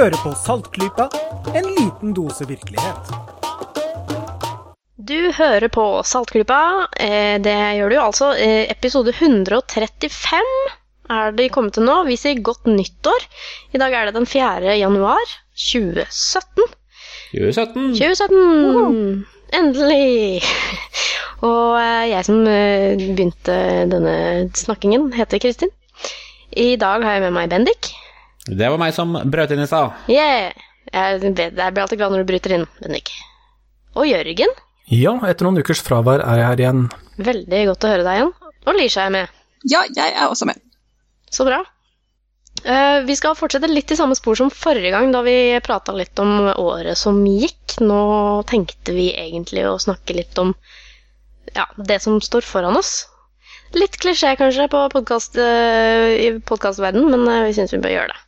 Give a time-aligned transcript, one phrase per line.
[0.00, 1.04] Du hører på Saltklypa,
[1.52, 3.10] en liten dose virkelighet.
[4.96, 6.86] Du hører på Saltklypa.
[6.96, 8.30] Eh, Det gjør du altså.
[8.32, 10.40] Eh, Episode 135
[11.10, 11.98] er de kommet til nå.
[12.08, 13.28] Vi sier godt nyttår.
[13.76, 14.72] I dag er det den 4.
[14.80, 15.36] januar
[15.68, 16.64] 2017.
[17.36, 17.92] 2017.
[18.00, 19.24] 2017!
[19.52, 20.40] Endelig!
[21.44, 23.60] Og eh, jeg som begynte
[23.92, 25.68] denne snakkingen, heter Kristin.
[26.56, 27.99] I dag har jeg med meg Bendik.
[28.50, 29.94] Det var meg som brøt inn i stad.
[30.10, 30.50] Yeah!
[30.90, 33.12] Jeg, vet- jeg blir alltid glad når du bryter inn, Bendik.
[33.94, 34.54] Og Jørgen.
[34.90, 36.80] Ja, etter noen ukers fravær er jeg her igjen.
[37.20, 38.32] Veldig godt å høre deg igjen.
[38.66, 39.36] Og Lisha er med.
[39.70, 40.58] Ja, jeg er også med.
[41.30, 41.60] Så bra.
[42.64, 46.18] Uh, vi skal fortsette litt i samme spor som forrige gang, da vi prata litt
[46.20, 47.78] om året som gikk.
[47.84, 48.00] Nå
[48.50, 50.52] tenkte vi egentlig å snakke litt om
[51.54, 53.04] ja, det som står foran oss.
[53.78, 58.10] Litt klisjé kanskje på podcast, uh, i podkastverdenen, men uh, vi syns vi bør gjøre
[58.16, 58.20] det.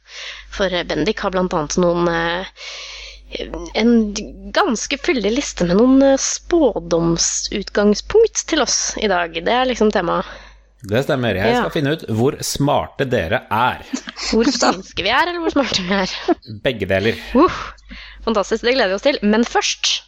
[0.53, 2.45] For eh, Bendik har annet noen eh,
[3.81, 3.93] En
[4.53, 9.31] ganske fyldig liste med noen eh, spådomsutgangspunkt til oss i dag.
[9.33, 10.27] Det er liksom temaet.
[10.83, 11.35] Det stemmer.
[11.39, 11.73] Jeg skal Ja.
[11.73, 13.79] finne ut hvor smarte dere er.
[14.33, 16.11] Hvor synske vi er, eller hvor smarte vi er.
[16.65, 17.15] Begge deler.
[17.39, 17.55] Uh,
[18.27, 19.15] fantastisk, det gleder vi oss til.
[19.23, 20.03] Men først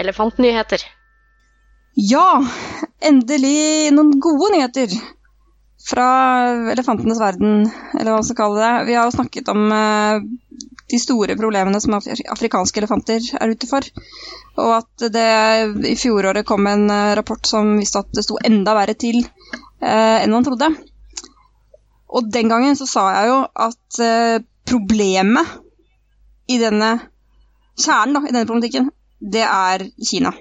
[0.00, 0.84] Elefantnyheter.
[2.00, 2.40] Ja,
[3.04, 4.92] endelig noen gode nyheter
[5.84, 6.06] fra
[6.72, 8.86] elefantenes verden, eller hva man skal kalle det.
[8.88, 10.22] Vi har jo snakket om eh,
[10.92, 13.84] de store problemene som afrikanske elefanter er ute for.
[14.56, 15.26] Og at det
[15.92, 20.16] i fjoråret kom en eh, rapport som viste at det sto enda verre til eh,
[20.22, 20.72] enn man trodde.
[22.08, 24.00] Og den gangen så sa jeg jo at
[24.66, 25.52] problemet
[26.50, 26.94] i denne
[27.78, 28.88] kjernen da, i denne problematikken,
[29.20, 30.32] det er Kina.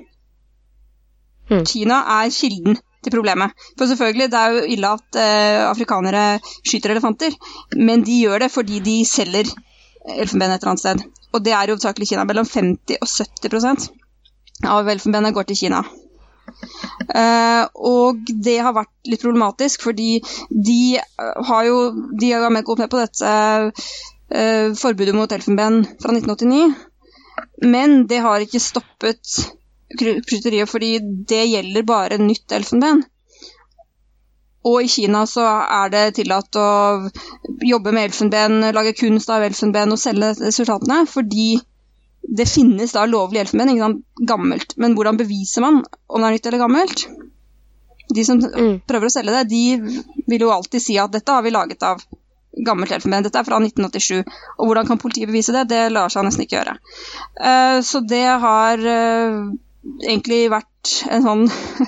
[1.49, 1.63] Mm.
[1.65, 3.53] Kina er kilden til problemet.
[3.77, 6.25] For selvfølgelig, det er jo ille at eh, afrikanere
[6.67, 7.35] skyter elefanter,
[7.77, 9.49] men de gjør det fordi de selger
[10.17, 11.05] elfenben et eller annet sted.
[11.33, 12.25] Og det er jo hovedsakelig Kina.
[12.27, 13.89] Mellom 50 og 70%
[14.67, 15.83] av elfenbenet går til Kina.
[17.13, 20.17] Uh, og det har vært litt problematisk, fordi
[20.49, 21.77] de eh, har jo
[22.19, 23.33] de har med- gått med på dette
[23.69, 26.73] uh, forbudet mot elfenben fra 1989.
[27.69, 29.37] Men det har ikke stoppet
[29.97, 30.91] kry- fordi
[31.29, 33.03] det gjelder bare nytt elfenben.
[34.69, 36.67] Og i Kina så er det tillatt å
[37.63, 41.53] jobbe med elfenben, lage kunst av elfenben og selge resultatene, fordi
[42.27, 44.75] det finnes da lovlig elfenben, ikke sant, gammelt.
[44.77, 45.79] Men hvordan beviser man
[46.11, 47.05] om det er nytt eller gammelt?
[48.13, 48.81] De som Mm.
[48.89, 52.03] prøver å selge det, de vil jo alltid si at dette har vi laget av
[52.65, 53.23] gammelt elfenben.
[53.23, 54.23] Dette er fra 1987.
[54.59, 55.67] Og hvordan kan politiet bevise det?
[55.69, 56.77] Det lar seg nesten ikke gjøre.
[57.39, 59.39] Uh, så det har eh,
[59.83, 61.43] egentlig vært en sånn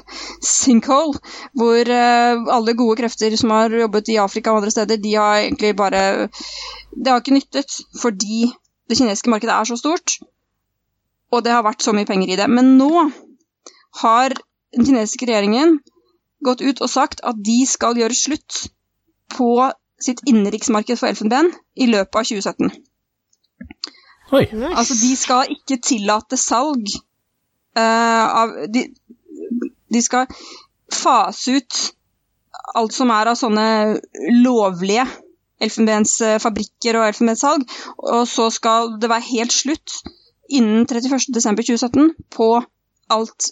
[0.46, 1.20] sinkhole,
[1.58, 5.42] hvor eh, alle gode krefter som har jobbet i Afrika og andre steder, de har
[5.44, 6.04] egentlig bare
[6.92, 8.52] Det har ikke nyttet, fordi
[8.90, 10.18] det kinesiske markedet er så stort,
[11.32, 12.48] og det har vært så mye penger i det.
[12.52, 12.92] Men nå
[14.02, 14.36] har
[14.76, 15.80] den kinesiske regjeringen
[16.44, 18.66] gått ut og sagt at de skal gjøre slutt
[19.32, 19.52] på
[20.02, 22.72] sitt innenriksmarked for elfenben i løpet av 2017.
[24.32, 24.46] Oi.
[24.72, 26.88] Altså, de skal ikke tillate salg
[27.80, 28.88] av de,
[29.92, 30.28] de skal
[30.92, 31.82] fase ut
[32.76, 33.68] alt som er av sånne
[34.44, 35.06] lovlige
[35.62, 37.66] elfenbensfabrikker og elfenbenssalg,
[38.02, 40.00] og så skal det være helt slutt
[40.52, 42.48] innen 31.12.2017 på
[43.14, 43.52] alt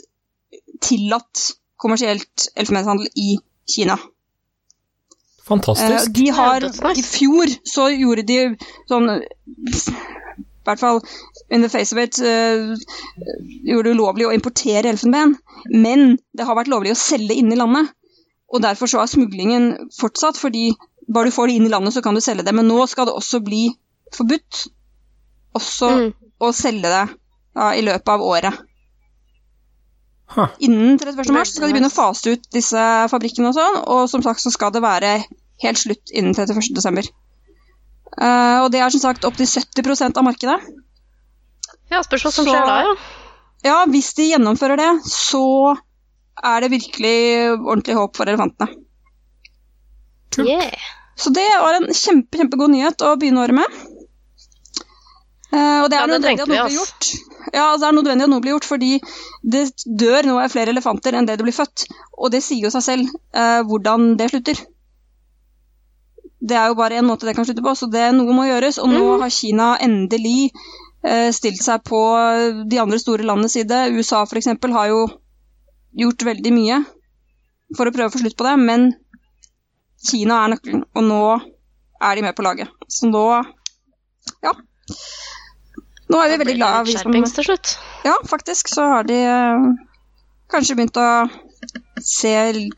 [0.83, 3.37] tillatt kommersielt elfenbenshandel i
[3.69, 3.99] Kina.
[3.99, 6.11] Eh, Fantastisk.
[6.13, 6.65] de har,
[6.95, 8.39] I fjor så gjorde de
[8.89, 9.09] sånn
[10.69, 11.01] hvert fall
[11.49, 12.73] in the face of it uh,
[13.67, 15.35] gjorde det ulovlig å importere elfenben.
[15.73, 17.91] Men det har vært lovlig å selge inne i landet.
[18.49, 20.71] Og derfor så er smuglingen fortsatt, fordi
[21.09, 22.53] bare du får det inn i landet, så kan du selge det.
[22.57, 23.67] Men nå skal det også bli
[24.15, 24.67] forbudt
[25.57, 26.09] også Mm.
[26.45, 27.05] å selge det
[27.57, 28.59] ja, i løpet av året.
[30.29, 30.51] Huh.
[30.61, 31.31] Innen 31.
[31.33, 34.51] mars skal de begynne å fase ut disse fabrikkene og sånn, og som sagt så
[34.53, 35.15] skal det være
[35.63, 36.69] helt slutt innen 31.
[36.77, 37.09] desember.
[38.17, 40.59] Eh, og det er som sagt opptil 70% av markedet.
[41.89, 42.95] Ja, spørs hva som Så- skjer da, ja.
[43.63, 45.75] Ja, hvis de gjennomfører det, så
[46.41, 47.15] er det virkelig
[47.59, 48.71] ordentlig håp for elefantene.
[50.39, 50.71] Yeah.
[51.19, 53.65] Så det var en kjempe, kjempegod nyhet å begynne året med.
[55.51, 57.07] Uh, og det er Ja, det nødvendig at noe blir gjort.
[57.51, 58.91] Ja, altså det er nødvendig at noe blir gjort, fordi
[59.43, 59.63] det
[59.99, 61.87] dør nå flere elefanter enn det det blir født.
[62.17, 64.61] Og det sier jo seg selv uh, hvordan det slutter.
[66.41, 68.77] Det er jo bare én måte det kan slutte på, så det, noe må gjøres.
[68.79, 69.21] Og nå Mhm.
[69.21, 70.51] har Kina endelig
[71.03, 71.99] eh, stilt seg på
[72.69, 73.91] de andre store landenes side.
[73.95, 74.45] USA f.eks.
[74.47, 75.07] har jo
[75.97, 76.85] gjort veldig mye
[77.75, 78.93] for å prøve å få slutt på det, men
[80.03, 81.41] Kina er nøkkelen, og nå
[82.01, 82.67] er de med på laget.
[82.87, 83.43] Så nå
[84.43, 84.51] Ja.
[86.09, 86.85] Nå er vi veldig glade.
[86.85, 87.77] vi som- Skjerpings til slutt.
[88.05, 89.73] Ja, faktisk så har de eh,
[90.49, 91.29] kanskje begynt å
[92.01, 92.69] se,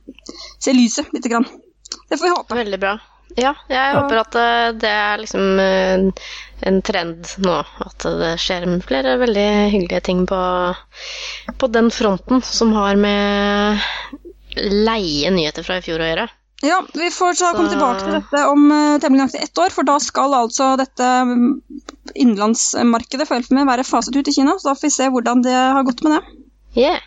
[0.60, 1.46] se lyset lite grann.
[2.10, 2.56] Det får vi håpe.
[2.56, 2.98] Veldig bra.
[3.39, 6.25] Ja, jeg håper at eh, det er liksom eh,
[6.68, 7.54] en trend nå.
[7.86, 10.42] At det skjer flere veldig hyggelige ting på,
[11.57, 13.80] på den fronten som har med
[14.57, 16.28] leie nyheter fra i fjor å gjøre.
[16.62, 19.72] Ja, vi får så komme Så- tilbake til dette om uh, temmelig nøyaktig ett år,
[19.74, 21.48] for da skal altså dette mm,
[22.22, 25.56] innenlandsmarkedet for Elfenben være faset ut i Kina, så da får vi se hvordan det
[25.56, 26.36] har gått med det.
[26.84, 27.01] Yeah.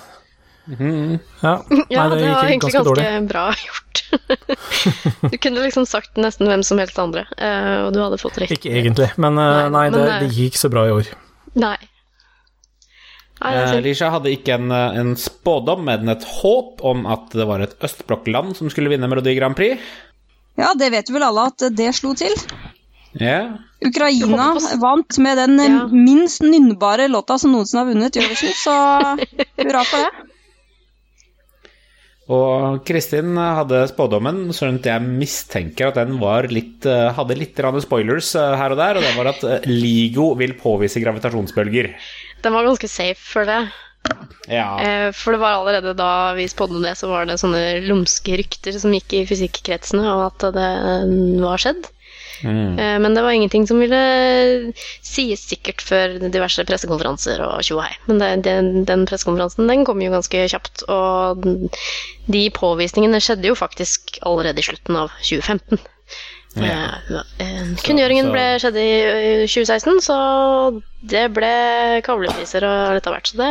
[0.66, 1.54] Ja,
[1.94, 4.02] Ja, Nei, det, var egentlig ganske ganske bra gjort.
[5.32, 8.60] du kunne liksom sagt nesten hvem som helst andre, eh, og du hadde fått riktig.
[8.60, 11.12] Ikke egentlig, men eh, Nei, nei, det, men, det, det gikk så bra i år.
[11.56, 11.78] Nei.
[11.80, 11.92] Det
[13.36, 13.82] Eh.
[13.84, 18.56] Lisha hadde ikke en, en spådom, men et håp om at det var et østblokkland
[18.56, 19.82] som skulle vinne Melodi Grand Prix.
[20.60, 22.36] Ja, det vet vel alle at det slo til.
[23.16, 25.88] Ja, Ukraina vant med den Ja.
[25.88, 28.76] minst nynnbare låta som noensinne har vunnet Eurovision, så
[29.58, 30.12] hurra for det.
[32.26, 37.60] Og Kristin hadde spådommen, sånn at jeg mistenker at den var litt, eh, hadde litt
[37.86, 41.94] spoilers eh, her og der, og det var at eh, LIGO vil påvise gravitasjonsbølger.
[42.42, 43.70] Den var ganske safe for det.
[44.52, 44.68] Ja.
[44.82, 48.78] Eh, For det var allerede da vi spådde det, så var det sånne lumske rykter
[48.78, 50.72] som gikk i fysikkretsene om at det
[51.42, 51.88] var skjedd.
[52.44, 52.80] Mm.
[52.80, 54.74] Eh, Men det var ingenting som ville
[55.06, 57.96] sies sikkert før diverse pressekonferanser og tjo og hei.
[58.10, 61.46] Men det, den, den pressekonferansen den kom jo ganske kjapt, og
[62.30, 65.82] de påvisningene skjedde jo faktisk allerede i slutten av 2015.
[66.56, 66.76] Ja.
[67.10, 70.18] Eh, eh, Kunngjøringen ble skjedde i eh, 2016, så
[71.04, 71.52] det ble
[72.06, 73.32] kavlepriser og litt av hvert.
[73.32, 73.50] Så det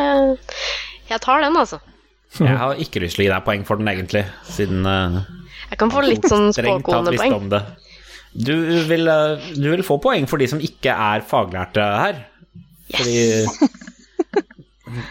[1.10, 1.80] Jeg tar den, altså.
[2.40, 5.20] Jeg har ikke lyst til å gi deg poeng for den, egentlig, siden uh,
[5.70, 7.20] Jeg kan få litt sånn spåkone poeng.
[7.20, 7.80] spåkonepoeng.
[8.34, 8.54] Du
[8.88, 12.25] vil, eh, du vil få poeng for de som ikke er faglærte her.
[12.90, 13.20] Fordi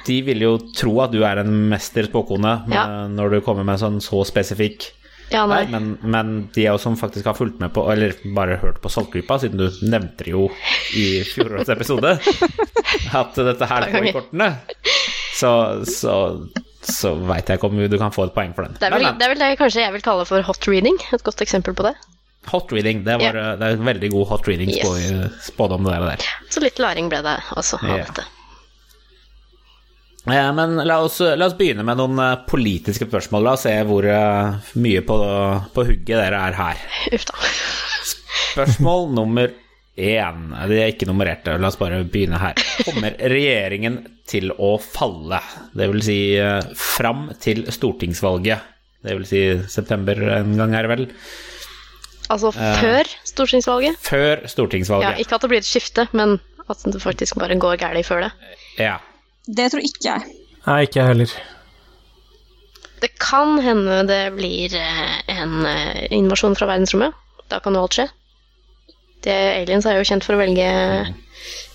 [0.07, 3.07] de vil jo tro at du er en mester spåkone Ja.
[3.07, 4.89] når du kommer med sånn så spesifikk
[5.33, 5.71] Ja, Nei, nei.
[5.73, 8.91] men, men de av oss som faktisk har fulgt med på, eller bare hørt på
[8.93, 10.43] Saltklypa, siden du nevnte det jo
[10.99, 12.11] i fjorårets episode,
[13.21, 14.49] at dette her går i kortene,
[15.33, 15.53] så,
[15.89, 16.15] så,
[16.85, 18.77] så veit jeg ikke om du kan få et poeng for den.
[18.77, 20.99] Det er, vel, det er vel det kanskje jeg vil kalle for hot reading.
[21.15, 21.95] Et godt eksempel på det.
[22.51, 23.53] hot reading, det, var, yeah.
[23.57, 24.83] det er veldig god hot reading Yes.
[24.85, 24.93] spå,
[25.49, 26.29] spådom, det der.
[26.51, 28.05] Så litt læring ble det også av yeah.
[28.09, 28.29] dette.
[30.27, 33.43] Eh, Men la oss, la oss begynne med noen eh, politiske spørsmål.
[33.43, 35.17] La oss se hvor eh, mye på,
[35.75, 36.83] på hugget dere er her.
[37.15, 37.39] Uff da.
[38.53, 39.51] Spørsmål nummer
[39.99, 40.43] én.
[40.69, 42.59] De er ikke nummererte, la oss bare begynne her.
[42.87, 43.99] Kommer regjeringen
[44.29, 45.41] til å falle?
[45.75, 46.19] Det vil si
[46.79, 48.69] fram til stortingsvalget.
[49.03, 51.05] Det vil si september en gang, er det vel?
[52.31, 53.99] Altså før stortingsvalget?
[54.01, 55.09] Før stortingsvalget.
[55.17, 56.37] Ja, ikke at det blir et skifte, men
[56.71, 58.31] at det faktisk bare går galt før det.
[58.79, 58.95] Ja.
[59.45, 60.35] Det tror ikke jeg.
[60.63, 61.33] Nei, ikke jeg heller.
[63.03, 67.17] Det kan hende det blir eh, en eh, invasjon fra verdensrommet.
[67.51, 68.05] Da kan jo alt skje.
[69.23, 70.69] Det, aliens er jo kjent for å velge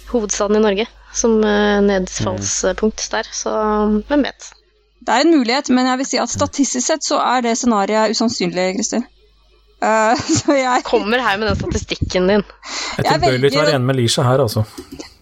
[0.09, 3.53] hovedstaden i Norge som eh, nedfallspunkt der, så
[4.09, 4.51] hvem vet.
[5.05, 8.17] Det er en mulighet, men jeg vil si at statistisk sett så er det scenarioet
[8.17, 9.05] usannsynlig, Kristin.
[9.79, 12.47] Eh, så jeg, Kommer her med den statistikken din.
[12.99, 14.65] Jeg er tilbøyelig til å være enig med Lisha her, altså.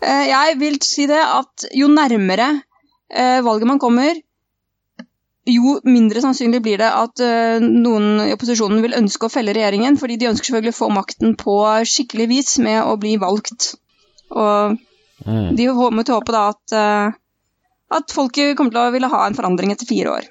[0.01, 4.23] Uh, jeg vil si det at jo nærmere uh, valget man kommer,
[5.47, 7.21] jo mindre sannsynlig blir det at
[7.63, 11.37] noen i opposisjonen vil ønske å felle regjeringen, fordi de ønsker selvfølgelig å få makten
[11.39, 11.55] på
[11.87, 13.77] skikkelig vis med å bli valgt.
[14.35, 14.75] Og
[15.25, 15.55] Mm.
[15.57, 16.75] De må til å håpe da at,
[17.97, 20.27] at folket kommer til å ville ha en forandring etter fire år.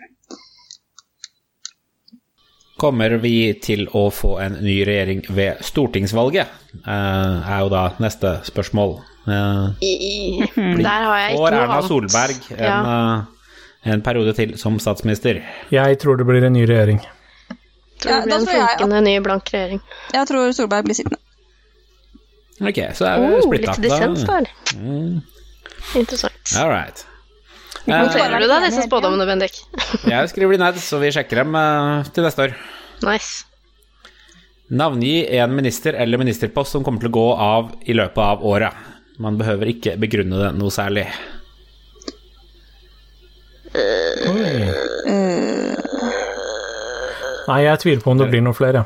[2.78, 6.48] Kommer vi til å få en ny regjering ved stortingsvalget?
[6.84, 8.98] Eh, er jo da neste spørsmål.
[9.26, 9.68] Eh,
[10.84, 11.78] der har jeg ikke får noe Erna.
[11.88, 12.80] Solberg en, Ja.
[12.84, 15.40] eh, en periode til som statsminister?
[15.72, 17.00] Jeg tror det blir en ny regjering.
[18.04, 19.82] Tror Ja, det blir en jeg funkende ny blank regjering.
[20.14, 21.22] Jeg tror Solberg blir sittende.
[22.62, 23.72] Ok, så er vi Oh, splitta.
[23.72, 24.46] litt dissens der.
[24.76, 25.22] Mm,
[25.96, 26.56] Interessant.
[26.60, 27.06] all right.
[27.86, 29.60] Noterer du deg disse spådommene, Bendik?
[30.14, 32.56] Jeg skriver de ned, så vi sjekker dem eh, til neste år.
[33.06, 33.46] Nice.
[34.74, 38.74] Navngi en minister eller ministerpost som kommer til å gå av i løpet av året.
[39.22, 41.06] Man behøver ikke begrunne det noe særlig.
[47.46, 48.86] Nei, jeg tviler på om det blir noen flere.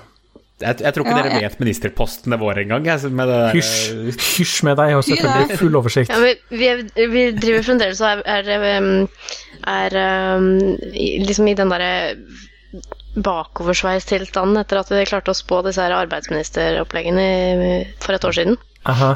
[0.60, 2.84] Jeg, jeg tror ikke Ja, dere jeg- vet ministerpostene våre engang.
[3.56, 3.78] Hysj,
[4.40, 6.10] hysj med deg, og selvfølgelig full oversikt.
[6.12, 9.08] Ja, men vi, er- vi driver fremdeles og er, er, um,
[9.68, 9.96] er
[10.36, 10.50] um,
[11.24, 12.18] liksom i den derre
[13.20, 17.26] bakoversveistilstanden etter at vi klarte å spå disse her arbeidsministeroppleggene
[18.04, 18.60] for et år siden.
[18.90, 19.16] Aha.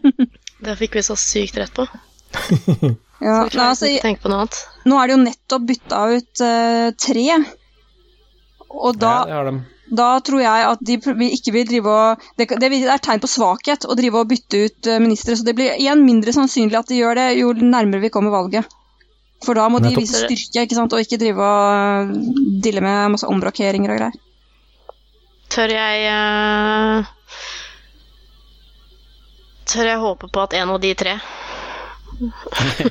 [0.62, 1.86] Det fikk vi så sykt rett på.
[3.22, 4.56] Ja, Vi klarer altså, ikke å tenke på noe annet.
[4.90, 7.26] nå er det jo nettopp bytta ut uh, tre.
[8.72, 9.52] Og da, Ja, det har de.
[9.92, 10.96] Da tror jeg at de
[11.28, 15.00] ikke vil drive og det, er tegn på svakhet å drive og bytte ut eh,
[15.02, 18.32] ministre, så det blir igjen mindre sannsynlig at de gjør det jo nærmere vi kommer
[18.32, 18.78] valget.
[19.42, 20.94] For da må de vise styrke ikke sant?
[20.94, 22.14] og ikke drive og eh,
[22.64, 24.20] dille med masse omrokeringer og greier.
[25.52, 27.12] Tør jeg uh...
[29.68, 31.18] Tør jeg håpe på at en av de tre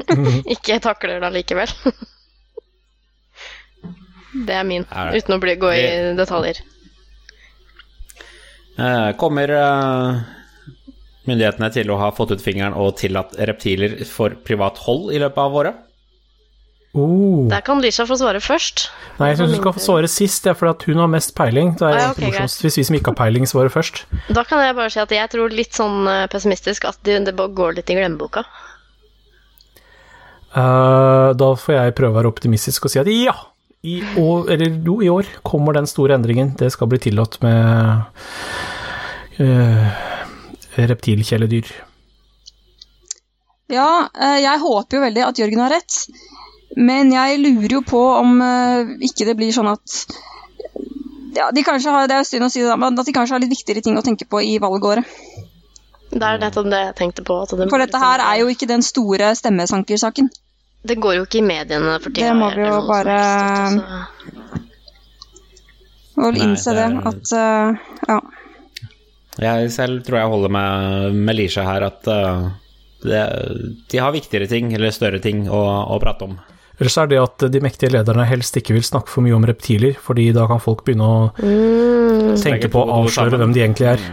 [0.54, 1.72] ikke takler det allikevel?
[4.32, 6.60] Det er min, Er det- uten å bli, gå i detaljer.
[8.78, 10.20] Eh, Kommer eh,
[11.28, 15.38] myndighetene til å ha fått ut fingeren og tillatt reptiler for privat hold i løpet
[15.38, 15.86] av året?
[16.92, 17.46] Oh.
[17.48, 18.88] Der kan Lisha få svare først.
[19.20, 21.36] Nei, jeg syns du skal få svare sist, det er fordi at hun har mest
[21.38, 21.76] peiling.
[21.78, 24.00] Det er Ah, okay, morsomst hvis vi som ikke har peiling, svarer først.
[24.34, 27.36] Da kan jeg bare si at jeg tror litt sånn eh, pessimistisk at det, det
[27.38, 28.42] bare går litt i glemmeboka.
[30.50, 33.36] Uh, da får jeg prøve å være optimistisk og si at ja,
[33.82, 36.52] i år, eller jo, i år kommer den store endringen.
[36.58, 38.02] Det skal bli tillatt med
[39.40, 39.86] uh,
[40.76, 41.70] reptilkjæledyr.
[43.70, 46.00] Ja, eh, jeg håper jo veldig at Jørgen har rett,
[46.76, 49.94] men jeg lurer jo på om eh, ikke det blir sånn at
[51.36, 53.42] ja, de kanskje har, Det er synd å si det, men at de kanskje har
[53.44, 55.06] litt viktigere ting å tenke på i valgåret.
[56.10, 57.36] Det er nettopp det jeg tenkte på.
[57.44, 60.32] At det, For dette her er jo ikke den store stemmesankersaken.
[60.86, 62.30] Det går jo ikke i mediene for tida.
[62.30, 64.06] Det må vi jo bare- altså.
[66.20, 67.76] Og innse det, at uh,
[68.08, 68.20] ja.
[69.40, 72.50] Jeg selv tror jeg holder med, med Lisha her, at uh,
[73.04, 73.22] det,
[73.88, 75.60] de har viktigere ting, eller større ting, å,
[75.94, 76.34] å prate om.
[76.80, 79.96] Ellers er det at de mektige lederne helst ikke vil snakke for mye om reptiler,
[80.00, 84.04] fordi da kan folk begynne å Mm, tenke på å avsløre hvem de egentlig er.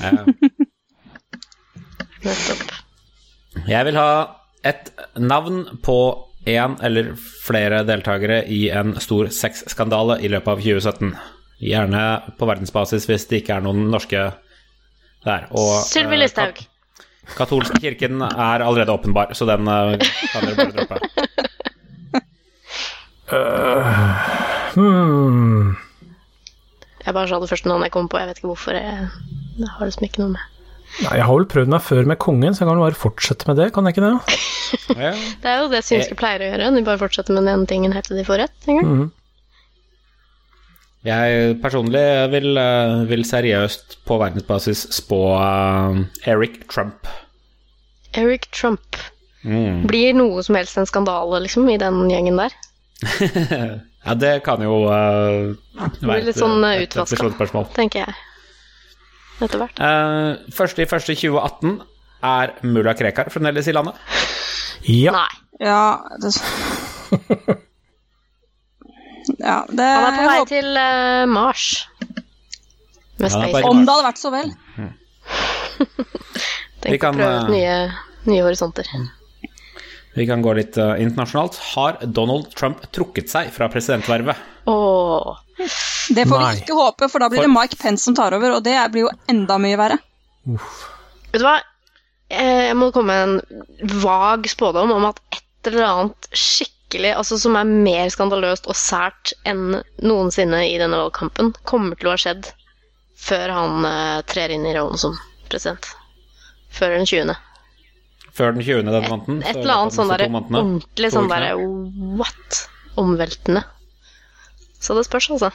[0.00, 0.24] Eh,
[2.24, 2.64] nettopp.
[3.68, 4.08] Jeg vil ha
[4.66, 5.96] et navn på
[6.48, 7.12] én eller
[7.44, 11.14] flere deltakere i en stor sexskandale i løpet av 2017.
[11.60, 12.02] Gjerne
[12.40, 14.22] på verdensbasis hvis det ikke er noen norske
[15.26, 15.46] der.
[15.84, 16.54] Sylvi eh, Listhaug.
[16.56, 16.66] kat-
[17.36, 20.00] Katolske kirken er allerede åpenbar, så den eh,
[20.32, 21.00] kan dere bare droppe.
[24.74, 25.76] Hmm.
[27.06, 28.18] Jeg bare sa det første navnet jeg kom på.
[28.20, 28.76] Jeg vet ikke hvorfor.
[28.76, 29.08] Jeg,
[29.58, 30.44] det har liksom ikke noe med
[31.00, 33.46] Nei, jeg har vel prøvd meg før med kongen, så jeg kan vel bare fortsette
[33.48, 34.38] med det, kan jeg ikke det?
[34.94, 35.12] Ja.
[35.42, 36.68] Det er jo det synske pleier å gjøre.
[36.76, 38.68] De bare fortsetter med den ene tingen helt til de får rett.
[38.68, 38.90] en gang.
[38.90, 39.08] Mm.
[41.10, 42.04] Jeg personlig
[42.34, 47.08] vil, eh, vil seriøst på verdensbasis spå eh, Eric Trump.
[48.20, 48.98] Eric Trump.
[49.42, 49.86] Mm.
[49.88, 52.58] Blir noe som helst en skandale, liksom, i den gjengen der?
[54.00, 55.50] Ja, det kan jo uh,
[56.00, 57.64] blir litt sånn, eh, et utvaska.
[57.76, 58.14] Tenker jeg.
[59.40, 59.80] Etter hvert.
[59.80, 61.78] Uh, første i første 2018
[62.30, 63.96] er mulla Krekar fremdeles i landet.
[64.88, 65.14] Ja.
[65.16, 65.30] Nei.
[65.60, 65.80] Ja,
[66.20, 66.32] det,
[69.40, 71.64] ja, det Han er på vei håper- til uh, Mars.
[73.20, 73.64] Med Ja, Space.
[73.68, 74.52] Om det hadde vært så vel.
[76.80, 77.74] Vi Tenk å kan, prøve ut eh, nye,
[78.32, 78.88] nye horisonter.
[80.16, 81.58] Vi kan gå litt uh, internasjonalt.
[81.74, 84.40] Har Donald Trump trukket seg fra presidentvervet?
[84.70, 85.40] Åh.
[86.14, 86.52] Det får Nei.
[86.54, 89.06] vi ikke håpe, for da blir det Mike Pence som tar over, og det blir
[89.06, 89.98] jo enda mye verre.
[90.46, 91.58] Vet du hva?
[92.30, 97.38] Eh, Jeg må komme med en vag spådom om at et eller annet skikkelig, altså
[97.38, 102.22] som er mer skandaløst og sært enn noensinne i denne valgkampen, kommer til å ha
[102.24, 102.48] skjedd
[103.20, 105.18] før han uh, trer inn i rollen som
[105.50, 105.90] president.
[106.72, 107.34] Før den 20.
[108.32, 108.86] før den 20.
[108.86, 109.42] den måneden.
[109.42, 111.52] Et et eller annet sånn derre ordentlig sånn derre
[112.16, 112.62] what?
[113.00, 113.66] Omveltende.
[114.80, 115.50] Så det spørs, altså.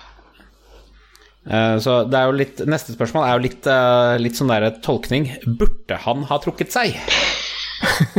[1.49, 4.69] Eh, Så det er jo litt Neste spørsmål er jo litt, eh, litt sånn der
[4.85, 5.27] tolkning.
[5.45, 6.95] Burde han ha trukket seg?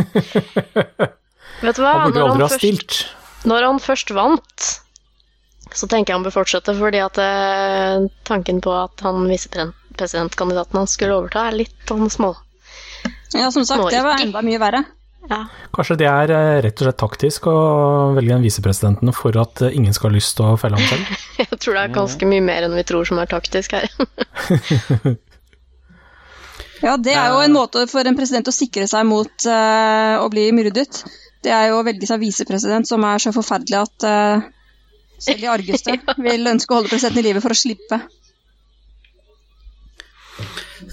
[1.62, 1.92] Vet du hva?
[1.92, 2.98] Han burde Når aldri ha først- stilt.
[3.46, 4.66] Når han først vant,
[5.76, 10.96] så tenker jeg han bør fortsette, fordi at eh, tanken på at han visepresidentkandidaten hans
[10.96, 12.34] skulle overta, er litt sånn små.
[13.34, 14.84] Ja, som sagt, Nå det var enda mye verre.
[15.30, 15.40] Ja.
[15.74, 17.56] Kanskje det er eh, rett og slett taktisk å
[18.16, 21.24] velge den visepresidenten for at eh, ingen skal ha lyst til å felle ham selv?
[21.42, 23.88] Jeg tror det er ganske mye mer enn vi tror som er taktisk her.
[26.84, 30.26] Ja, det er jo en måte for en president å sikre seg mot uh, å
[30.32, 31.00] bli myrdet.
[31.42, 34.44] Det er jo å velge seg visepresident, som er så forferdelig at uh,
[35.16, 38.00] selv de argeste vil ønske å holde presidenten i live for å slippe.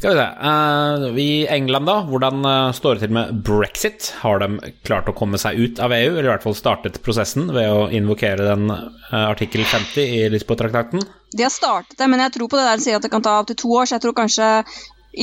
[0.04, 0.30] Skal vi se.
[0.44, 4.10] Uh, I England, da, hvordan eh, står det til med brexit?
[4.20, 7.46] Har de klart å komme seg ut av EU, eller i hvert fall startet prosessen
[7.56, 11.06] ved å invokere den eh, artikkel 50 i Lisboa-traktaten?
[11.32, 13.24] De har startet det, men jeg tror på det der de sier at det kan
[13.24, 14.50] ta opptil to år, så jeg tror kanskje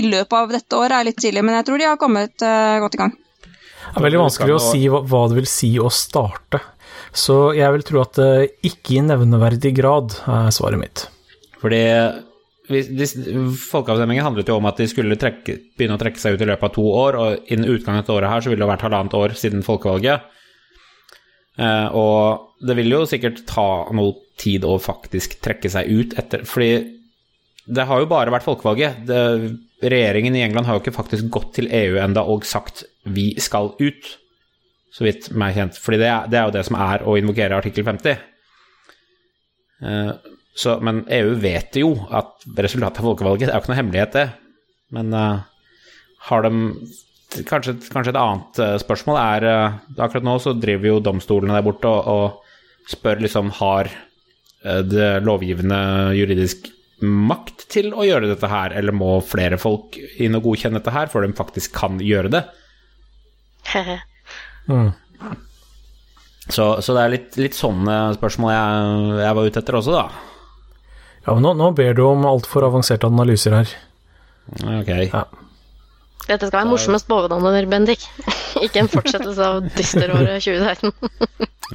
[0.01, 2.47] i løpet av dette året er litt tidlig, men jeg tror de har kommet
[2.87, 3.15] godt i gang.
[3.85, 6.63] Det er veldig vanskelig å si hva, det vil si å starte.
[7.13, 8.25] Så jeg vil tro at
[8.65, 11.05] ikke i nevneverdig grad er svaret mitt.
[11.61, 11.85] Fordi
[12.71, 16.69] Folkeavstemningen handlet jo om at de skulle trekke, begynne å trekke seg ut i løpet
[16.69, 19.35] av to år, og innen utgangen av året her så ville det vært halvannet år
[19.39, 20.29] siden folkevalget.
[21.59, 26.47] Eh, og det vil jo sikkert ta noe tid å faktisk trekke seg ut etter
[26.49, 26.71] Fordi
[27.71, 29.03] det har jo bare vært folkevalget.
[29.07, 29.19] Det,
[29.83, 33.75] regjeringen i England har jo ikke faktisk gått til EU enda og sagt 'vi skal
[33.81, 34.17] ut',
[34.93, 35.79] så vidt meg kjent.
[35.79, 38.19] Fordi det er, det er jo det som er å invokere artikkel 50.
[39.83, 40.13] Eh,
[40.57, 44.17] så, men EU vet jo at resultatet av folkevalget Det er jo ikke noe hemmelighet,
[44.17, 44.27] det.
[44.97, 45.45] Men uh,
[46.27, 46.51] har de
[47.47, 51.65] kanskje, kanskje et annet eh, spørsmål er uh, Akkurat nå så driver jo domstolene der
[51.65, 53.93] borte og, og spør liksom Har
[54.61, 55.77] det lovgivende
[56.13, 56.67] juridisk
[57.01, 61.09] makt til å gjøre dette her, eller må flere folk inn og godkjenne dette her
[61.09, 62.43] før de faktisk kan gjøre det?
[64.71, 64.93] Mm.
[66.53, 68.91] Så, så det er litt, litt sånne spørsmål jeg,
[69.25, 70.30] jeg var ute etter også, da.
[71.31, 73.69] Ja, men nå, nå ber du om altfor avanserte analyser her.
[74.81, 74.89] Ok.
[74.91, 75.21] Ja.
[76.27, 78.03] Dette skal være morsomme spådommer, Bendik.
[78.67, 80.91] Ikke en fortsettelse av dysteråret 2016.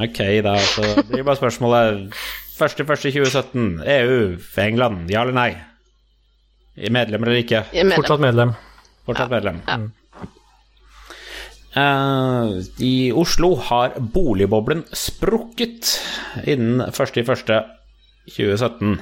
[0.04, 2.12] Ok, da så blir bare spørsmålet
[2.60, 5.56] 1.1.2017, EU, England, ja eller nei?
[6.92, 7.64] Medlem eller ikke?
[7.72, 7.96] Medlem.
[7.96, 8.52] Fortsatt medlem.
[9.08, 9.64] Fortsatt medlem.
[11.80, 15.96] Eh, I Oslo har boligboblen sprukket
[16.44, 19.00] innen 1.1.2017.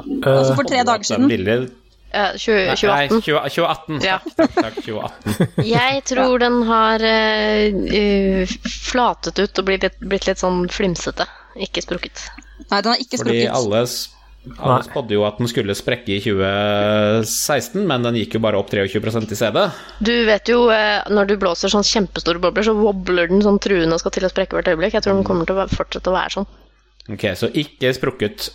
[0.00, 1.70] Altså for tre dager siden.
[2.12, 3.22] Eh, 20, Nei, 2018.
[3.24, 4.00] 20, 2018.
[4.04, 4.18] Ja.
[4.36, 5.62] Takk, takk, 2018.
[5.64, 11.24] Jeg tror den har eh, uh, flatet ut og blitt litt, blitt litt sånn flimsete.
[11.56, 12.26] Ikke sprukket.
[12.68, 13.54] Nei, den har ikke Fordi sprukket.
[13.56, 14.10] alle, s-
[14.58, 18.70] alle spådde jo at den skulle sprekke i 2016, men den gikk jo bare opp
[18.72, 19.60] 23% i CD.
[20.04, 23.96] Du vet jo, eh, når du blåser sånn kjempestore bobler, så wobbler den sånn truende
[23.96, 24.96] og skal til å sprekke hvert øyeblikk.
[24.98, 26.48] Jeg tror den kommer til å fortsette å være sånn.
[27.12, 28.50] Ok, så ikke sprukket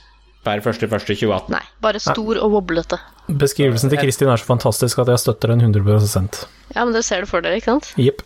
[0.48, 1.52] per 1.1.2018.
[1.54, 3.00] Nei, bare stor og woblete.
[3.28, 6.44] Beskrivelsen til Kristin er så fantastisk at jeg støtter den 100%
[6.76, 7.92] Ja, men det ser du for dere, ikke sant?
[8.00, 8.24] Jepp.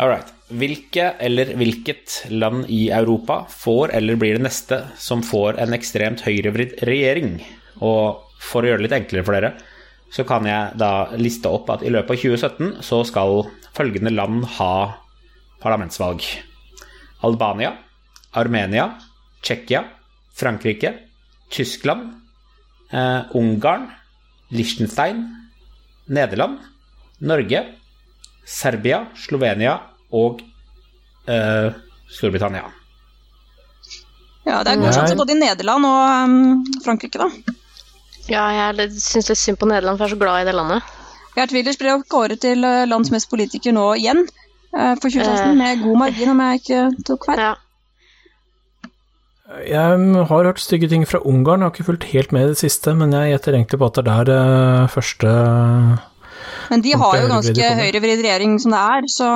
[0.00, 0.28] All right.
[0.50, 6.24] Hvilke eller hvilket land i Europa får eller blir det neste som får en ekstremt
[6.26, 7.36] høyrevridd regjering?
[7.84, 9.52] Og for å gjøre det litt enklere for dere,
[10.10, 13.44] så kan jeg da liste opp at i løpet av 2017 så skal
[13.76, 14.72] følgende land ha
[15.62, 16.24] parlamentsvalg.
[17.26, 17.76] Albania,
[18.40, 18.88] Armenia,
[19.42, 19.84] Tsjekkia,
[20.36, 20.94] Frankrike,
[21.50, 22.12] Tyskland,
[22.90, 23.88] eh, Ungarn,
[24.50, 25.24] Liechtenstein,
[26.06, 26.58] Nederland,
[27.18, 27.64] Norge,
[28.46, 29.76] Serbia, Slovenia
[30.10, 30.42] og
[31.26, 31.72] eh,
[32.10, 32.66] Storbritannia.
[34.48, 37.56] Ja, det er god sjanse både i Nederland og um, Frankrike, da.
[38.30, 40.96] Ja, jeg syns litt synd på Nederland, for jeg er så glad i det landet.
[41.36, 44.24] Gert Willers ble kåret til eh, landets mest politiker nå igjen,
[44.74, 47.42] eh, for 2016, med god margin, om jeg ikke tok feil.
[47.44, 47.52] Ja.
[49.50, 52.60] Jeg har hørt stygge ting fra Ungarn, jeg har ikke fulgt helt med i det
[52.60, 55.32] siste, men jeg gjetter egentlig på at det er der eh, første
[56.70, 59.30] Men de har jo ganske høyrevridd regjering som det er, så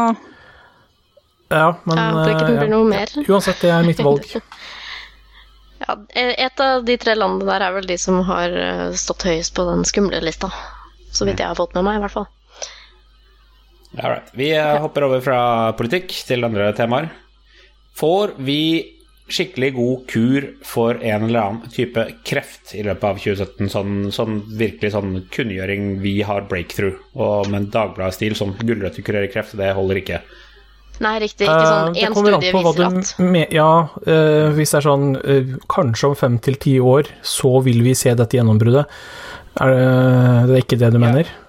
[1.51, 3.17] Ja, men ja, det ikke det eh, blir noe mer.
[3.27, 4.31] Uansett, det er mitt valg.
[5.85, 9.53] Ja, et av de tre landene der er vel de som har eh, stått høyest
[9.57, 10.49] på den skumle lista.
[11.13, 12.29] Så vidt jeg har fått med meg, i hvert fall.
[13.99, 14.31] All right.
[14.33, 15.41] Vi eh, hopper over fra
[15.77, 17.11] politikk til andre temaer.
[17.99, 18.61] Får vi
[19.31, 23.71] skikkelig god kur for en eller annen type kreft i løpet av 2017.
[23.73, 26.99] Sånn, sånn virkelig sånn kunngjøring vi har breakthrough.
[27.17, 30.21] Og med en Dagbladet-stil som gulrøtter kurerer kreft, det holder ikke.
[31.03, 31.49] Nei, riktig.
[31.49, 35.17] Ikke sånn Eh, én kommer studie viser at med, Ja, eh, hvis det er sånn
[35.19, 38.87] eh, Kanskje om fem til ti år så vil vi se dette gjennombruddet.
[39.61, 41.27] Er det, det er ikke det du mener?
[41.27, 41.44] Ja,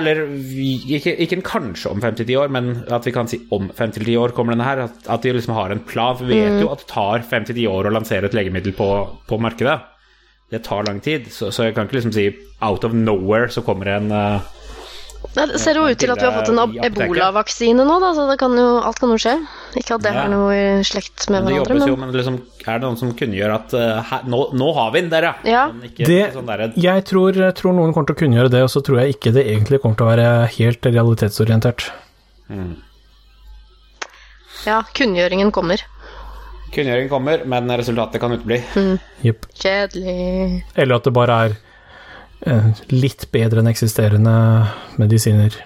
[0.00, 4.16] eller vi, ikke, ikke kanskje om 5-10 år, men at vi kan si om 5-10
[4.18, 4.84] år kommer denne her.
[4.88, 6.16] At, at de liksom har en plan.
[6.18, 8.90] For vi vet jo at det tar 5-10 år å lansere et legemiddel på,
[9.30, 9.78] på markedet.
[10.50, 12.26] Det tar lang tid, så, så jeg kan ikke liksom si
[12.66, 14.48] out of nowhere så kommer en eh,
[15.36, 18.24] Nei, Det ser jo ut til at vi har fått en ebolavaksine nå, da, så
[18.30, 19.34] det kan jo, alt kan jo skje.
[19.78, 20.22] Ikke at det Ja.
[20.24, 21.88] har noe i slekt med Det hverandre, Men...
[21.88, 24.90] jo, men men liksom, er det noen som kunngjør at uh, her, nå, nå har
[24.96, 25.34] vi den, dere!
[25.46, 25.68] Ja.
[25.86, 26.64] Ikke Det, sånn der.
[26.74, 29.46] jeg tror, tror noen kommer til å kunngjøre det, og så tror jeg ikke det
[29.46, 31.90] egentlig kommer til å være helt realitetsorientert.
[34.66, 35.80] ja, kunngjøringen kommer.
[36.74, 38.60] Kunngjøringen kommer, men resultatet kan utebli.
[39.24, 39.46] Jepp.
[39.58, 40.64] Kjedelig.
[40.74, 41.56] Eller at det bare er
[42.90, 44.32] litt bedre enn eksisterende
[45.00, 45.56] medisiner.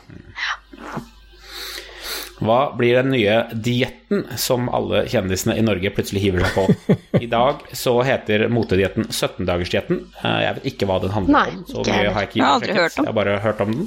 [2.45, 6.97] Hva blir den nye dietten som alle kjendisene i Norge plutselig hiver seg på?
[7.25, 10.01] I dag så heter motedietten 17-dagersdietten.
[10.19, 11.63] Eh, Jeg vet ikke hva den handler Nei, om.
[11.71, 13.05] Så mye har jeg ikke Jeg har aldri hørt om.
[13.07, 13.87] Jeg har bare hørt om den.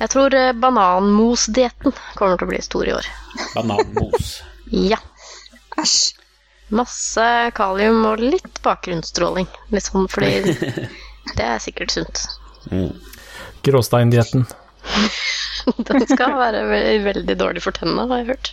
[0.00, 3.10] Jeg tror eh, bananmosdietten kommer til å bli stor i år.
[3.58, 4.30] Bananmos.
[4.70, 5.02] Ja.
[5.82, 5.98] Æsj.
[6.70, 7.26] Masse
[7.58, 9.50] kalium og litt bakgrunnsstråling.
[9.74, 10.54] Litt sånn fordi
[11.36, 12.22] det er sikkert sunt.
[13.66, 14.46] Gråsteindietten.
[15.90, 18.52] Den skal være ve- veldig dårlig for tennene, har jeg hørt.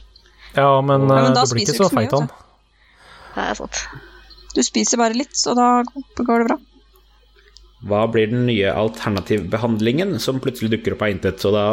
[0.58, 2.32] Ja, men, Ja, men eh, da det blir spiser ikke så feit av den.
[3.38, 3.84] Det er sant.
[4.58, 5.68] Du spiser bare litt, så da
[6.18, 6.58] går det bra.
[7.88, 11.38] Hva blir den nye alternativbehandlingen som plutselig dukker opp av intet?
[11.44, 11.64] Så da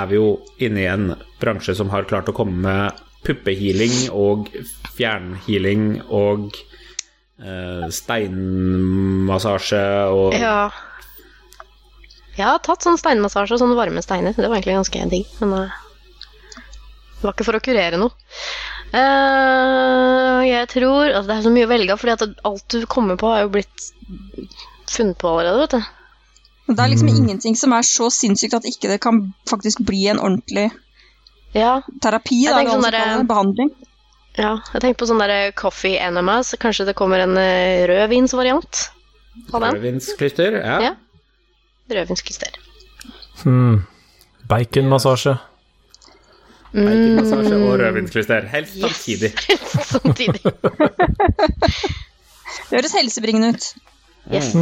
[0.00, 0.30] er vi jo
[0.64, 1.10] inne i en
[1.42, 4.48] bransje som har klart å komme med puppehealing og
[4.96, 6.69] fjernhealing og eh,
[7.94, 10.70] steinmassasje og Ja.
[12.36, 14.32] Jeg har tatt sånn steinmassasje og sånne varme steiner.
[14.36, 15.78] Det var egentlig ganske digg, men eh,
[17.20, 18.14] det var ikke for å kurere noe.
[18.90, 22.86] Eh, jeg tror altså Det er så mye å velge av, fordi at alt du
[22.90, 23.90] kommer på, har jo blitt
[24.90, 25.82] funnet på allerede, vet du.
[26.70, 30.20] Det er liksom ingenting som er så sinnssykt at ikke det kan faktisk bli en
[30.22, 30.68] ordentlig
[31.50, 33.72] Ja, terapi, da, sånn det, behandling.
[34.38, 34.52] Ja.
[34.72, 38.82] Jeg tenker på sånn der coffee Enema, så Kanskje det kommer en eh, rødvinsvariant
[39.52, 39.74] av den?
[39.78, 40.58] rødvinsklyster.
[40.60, 40.76] Ja.
[40.90, 40.94] Ja.
[41.90, 42.58] Rødvinsklyster.
[43.42, 43.80] Hmm.
[44.50, 45.34] Baconmassasje.
[46.74, 48.46] Baconmassasje og rødvinsklyster.
[48.52, 49.32] Helst samtidig.
[49.90, 50.42] Samtidig.
[52.70, 53.68] Det høres helsebringende ut.
[54.30, 54.52] Yes.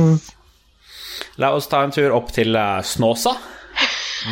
[1.38, 3.35] La oss ta en tur opp til eh, Snåsa.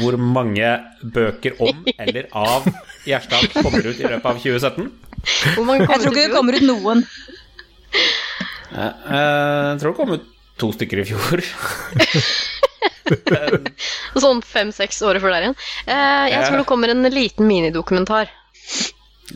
[0.01, 0.71] Hvor mange
[1.15, 2.67] bøker om eller av
[3.07, 4.89] Gjerstad kommer ut i løpet av 2017?
[5.57, 7.05] Hvor mange Jeg tror ikke det kommer ut noen.
[8.77, 10.27] Eh, jeg tror det kom ut
[10.61, 11.45] to stykker i fjor.
[14.27, 15.59] Sånn fem-seks år før der igjen.
[15.87, 18.33] Eh, jeg tror det kommer en liten minidokumentar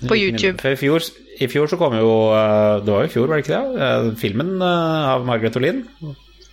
[0.08, 0.58] på YouTube.
[0.62, 1.06] For i fjor,
[1.40, 4.18] I fjor så kom jo eh, Det var jo i fjor, var det ikke det?
[4.22, 5.84] Filmen av Margaret Olin.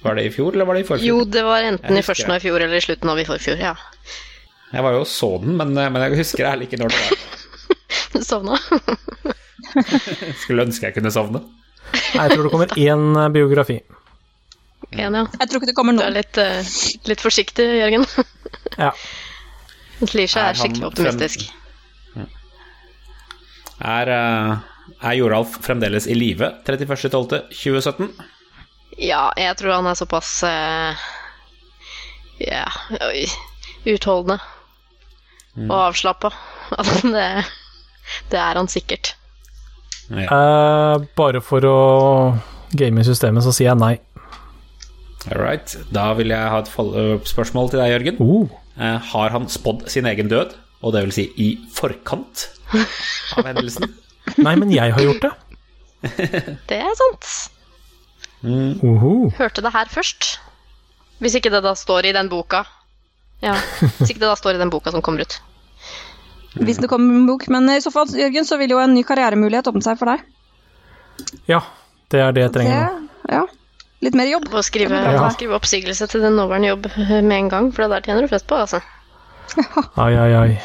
[0.03, 1.07] Var det i fjor, eller var det i forfjor?
[1.07, 3.57] Jo, det var enten i førsten av i fjor eller i slutten av i forfjor.
[3.61, 3.73] Ja.
[4.71, 6.99] Jeg var jo og så den, men, eh, men jeg husker ærlig ikke når det
[7.03, 8.23] var.
[8.29, 8.57] Sovna.
[10.43, 11.41] Skulle ønske jeg kunne sovne.
[11.87, 13.77] Nei, Jeg tror det kommer én eh, biografi.
[14.91, 15.23] En, ja.
[15.39, 16.03] Jeg tror ikke det kommer noen.
[16.03, 18.07] Du er litt, uh, litt forsiktig, Jørgen.
[18.77, 18.91] Ja.
[20.13, 21.47] Lisha Er er skikkelig optimistisk.
[21.47, 22.27] optimistisk.
[23.81, 28.11] Er, uh, er Joralf fremdeles i live 31.12.2017?
[28.97, 31.05] Ja, jeg tror han er såpass eh,
[32.47, 32.65] Ja,
[33.09, 33.25] oi,
[33.93, 34.39] utholdende
[35.57, 35.71] Mm.
[35.73, 36.29] og avslappa
[36.77, 37.23] at det,
[38.29, 39.15] det er han sikkert.
[40.13, 41.77] Eh, bare for å
[42.77, 43.95] game i systemet, så sier jeg nei.
[45.31, 45.73] All right.
[45.89, 48.21] Da vil jeg ha et follow-up-spørsmål til deg, Jørgen.
[48.21, 50.51] Uh, Eh, har han spådd sin egen død,
[50.85, 52.43] og det vil si i forkant
[53.33, 53.89] av hendelsen?
[54.45, 55.31] nei, men jeg har gjort det.
[56.69, 57.31] Det er sant.
[58.43, 59.29] Uhu.
[59.37, 60.37] Hørte det her først.
[61.19, 62.63] Hvis ikke det da står i den boka.
[63.41, 63.53] Ja,
[63.97, 65.39] Hvis ikke det da står i den boka som kommer ut.
[66.57, 67.47] Hvis det kommer en bok.
[67.53, 70.23] Men i så fall, Jørgen, så vil jo en ny karrieremulighet åpne seg for deg.
[71.49, 71.61] Ja,
[72.13, 73.07] det er det jeg trenger nå.
[73.27, 73.43] Det, ja.
[74.05, 74.47] Litt mer jobb.
[74.53, 75.29] Få skrive, Ja.
[75.33, 78.47] skrive oppsigelse til den nåværende jobb med en gang, for det der tjener du flest
[78.49, 78.81] på, altså.
[80.03, 80.57] Ai, ai, ai.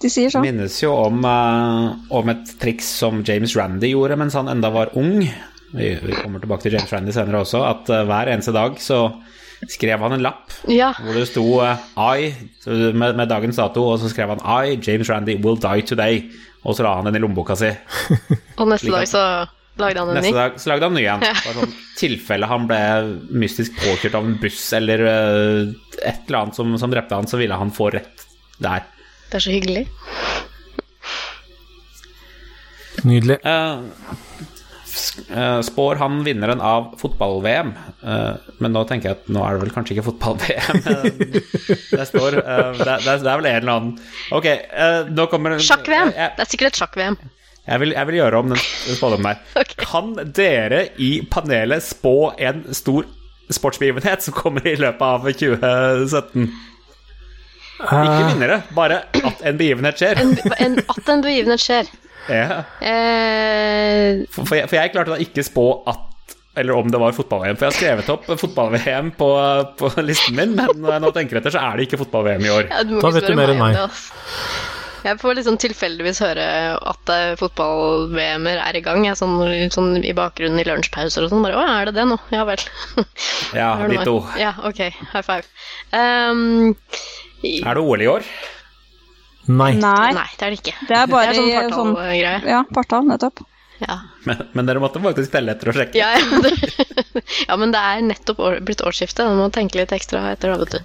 [0.00, 0.42] De sier sånn.
[0.42, 4.90] Minnes jo om, uh, om et triks som James Randy gjorde mens han enda var
[4.96, 5.26] ung.
[5.70, 7.60] Vi, vi kommer tilbake til James Randy senere også.
[7.68, 9.00] At eh, hver eneste dag så
[9.68, 11.82] skrev han en lapp Ja, hvor det sto eh,
[12.16, 12.30] I
[12.96, 16.22] med, med dagens dato, og så skrev han I, James Randy, will die today.
[16.64, 17.70] Og så la han den i lommeboka si.
[18.60, 19.24] og neste Slik dag så
[19.80, 20.36] Lagde han en Neste ny?
[20.36, 21.22] dag så lagde han ny en.
[21.24, 22.80] Bare sånn tilfelle han ble
[23.40, 25.70] mystisk påkjørt av en buss eller eh,
[26.02, 28.26] et eller annet som, som drepte han, så ville han få rett
[28.60, 28.84] der.
[29.30, 29.86] Det er så hyggelig.
[33.06, 33.38] Nydelig.
[33.44, 33.78] Eh,
[35.64, 37.72] spår han vinneren av fotball-VM?
[38.02, 40.80] Eh, men nå tenker jeg at nå er det vel kanskje ikke fotball-VM
[41.98, 42.38] det står.
[42.40, 43.92] eh, det, det, det er vel en eller annen
[44.36, 46.14] Ok, eh, nå kommer Sjakk-VM!
[46.16, 47.18] Det er sikkert et sjakk-VM.
[47.66, 48.64] jeg, vil, jeg vil gjøre om den
[48.96, 49.44] spådommen der.
[49.62, 49.78] okay.
[49.84, 53.08] Kan dere i panelet spå en stor
[53.50, 56.50] sportsbegivenhet som kommer i løpet av 2017?
[57.80, 60.18] Ikke Eh, vinnere, bare at en begivenhet skjer.
[60.20, 61.88] En, en, at en begivenhet skjer.
[62.28, 62.60] Ja.
[62.84, 66.06] Eh, For, for, jeg, for jeg klarte da ikke spå at
[66.60, 67.56] eller om det var fotball-VM.
[67.56, 69.28] For jeg har skrevet opp fotball-VM på,
[69.78, 72.50] på listen min, men når jeg nå tenker etter, så er det ikke fotball-VM i
[72.52, 72.66] år.
[72.72, 73.78] ja, du må Da vet du mer enn meg.
[75.00, 76.46] Jeg får liksom tilfeldigvis høre
[76.90, 79.06] at eh, fotball-VM-er er i gang.
[79.06, 79.38] Jeg, sånn,
[79.72, 81.46] sånn i bakgrunnen i lunsjpauser og sånn.
[81.46, 82.60] Bare 'Å, er det det nå?' Ja vel.
[83.56, 84.18] Ja, de to.
[84.36, 84.82] Ja, ok.
[85.14, 85.46] High five.
[85.94, 86.74] Um,
[87.46, 88.26] i- Er det OL i år?
[89.50, 89.72] Nei.
[89.80, 90.76] Nei, Nei, det er det ikke.
[90.88, 92.50] det er bare det er sånn i sånn.
[92.50, 93.42] Ja, partall, nettopp.
[93.80, 93.96] Ja.
[94.28, 95.96] Men, men dere måtte faktisk telle etter og sjekke.
[95.96, 96.52] Ja, ja, det,
[97.48, 99.24] ja, men det er nettopp år, blitt årsskifte.
[99.24, 100.80] Du må tenke litt ekstra etter, da, vet du.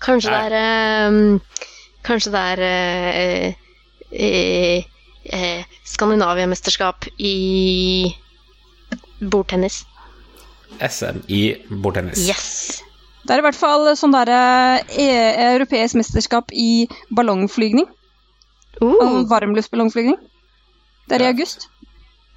[0.00, 1.66] Kanskje det er eh,
[2.08, 3.58] Kanskje det er eh,
[4.16, 4.86] eh,
[5.28, 7.34] eh, Skandinavia-mesterskap i
[9.20, 9.82] bordtennis.
[10.80, 12.24] SM i bordtennis.
[12.24, 12.80] Yes!
[13.30, 14.38] Det er i hvert fall sånn derre
[14.98, 15.04] e
[15.52, 17.86] europeisk mesterskap i ballongflygning.
[18.80, 20.16] Uh, Altså varmluftballongflygning.
[21.06, 21.68] Det er i august.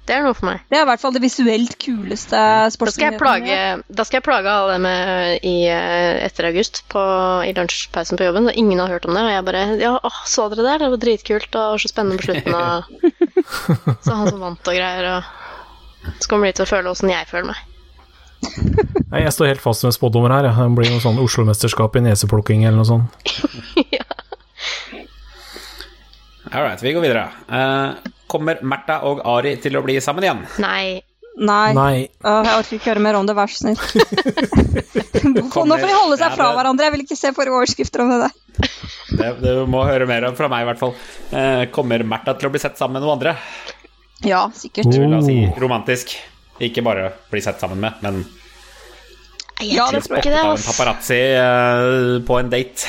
[0.06, 0.62] det er noe for meg.
[0.70, 3.58] Det er i hvert fall det visuelt kuleste Da jeg plage,
[3.90, 7.02] da skal jeg plage alle med i, eh, etter august på,
[7.42, 8.52] i lunsjpausen på jobben.
[8.54, 9.26] Ingen har hørt om det.
[9.26, 10.78] Og jeg bare Ja, åh, så dere det?
[10.84, 12.54] Det var dritkult og så spennende på slutten.
[12.54, 15.10] Og så han som vant og greier.
[15.18, 17.70] Og så kommer de til å føle åssen jeg føler meg.
[19.12, 20.48] Nei, jeg står helt fast med spådommer her.
[20.48, 23.08] Det blir noe sånn Oslo-mesterskap i neseplukking eller noe sånt.
[26.54, 27.24] All right, vi går videre.
[27.50, 27.98] Uh,
[28.30, 30.44] kommer Märtha og Ari til å bli sammen igjen?
[30.62, 31.02] Nei.
[31.34, 31.70] Nei.
[31.74, 31.94] Nei.
[32.22, 33.80] Uh, jeg orker ikke høre mer om det, vær så snill.
[35.34, 36.86] Nå får de holde seg fra hverandre.
[36.86, 38.34] Jeg vil ikke se forrige overskrifter om det der.
[39.18, 40.94] Det, det må høre mer om fra meg, i hvert fall.
[41.32, 43.34] Uh, kommer Märtha til å bli sett sammen med noen andre?
[44.24, 44.92] Ja, sikkert.
[44.94, 45.08] Oh.
[45.10, 46.14] La oss si romantisk.
[46.64, 48.24] Ikke bare bli sett sammen med, men
[49.62, 50.24] Ja, det tror jeg.
[50.24, 50.64] ikke det, Altså.
[50.64, 52.88] en paparazzi uh, på en date.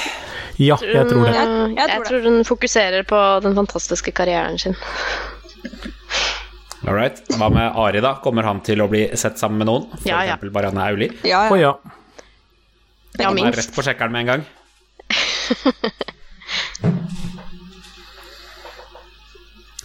[0.57, 1.33] Ja, jeg tror det.
[1.35, 4.75] Jeg, Jeg- jeg jeg tror tror hun fokuserer på den fantastiske karrieren sin.
[6.87, 7.17] All right.
[7.37, 8.15] Hva med Ari, da?
[8.23, 9.87] Kommer han til å bli sett sammen med noen?
[9.99, 10.35] For Ja, ja.
[10.35, 11.11] eksempel Marianne Aulie?
[11.23, 11.55] Ja, ja.
[11.55, 11.73] ja.
[13.19, 14.45] Ja, Han er rett på sjekkeren med en gang.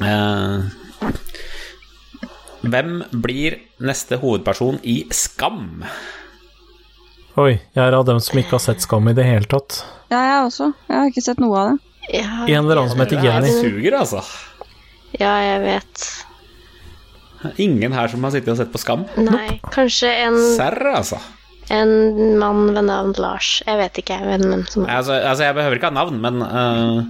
[0.01, 0.59] Eh,
[2.63, 5.85] hvem blir neste hovedperson i Skam?
[7.41, 9.81] Oi, jeg er av dem som ikke har sett Skam i det hele tatt.
[10.11, 10.73] ja, jeg også.
[10.89, 11.79] Jeg har ikke sett noe av det.
[12.11, 14.23] Ja, En eller annen som heter Det jeg suger, altså.
[15.21, 16.07] ja, jeg vet.
[17.63, 19.07] Ingen her som har sittet og sett på Skam.
[19.17, 21.21] Nei, kanskje en, Serr, altså.
[21.73, 23.63] en mann ved navn Lars.
[23.67, 25.17] Jeg vet ikke hvem hvem som er altså.
[25.23, 27.01] Altså, jeg behøver ikke ha navn, men uh,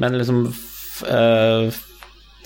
[0.00, 1.68] Men liksom f, øh,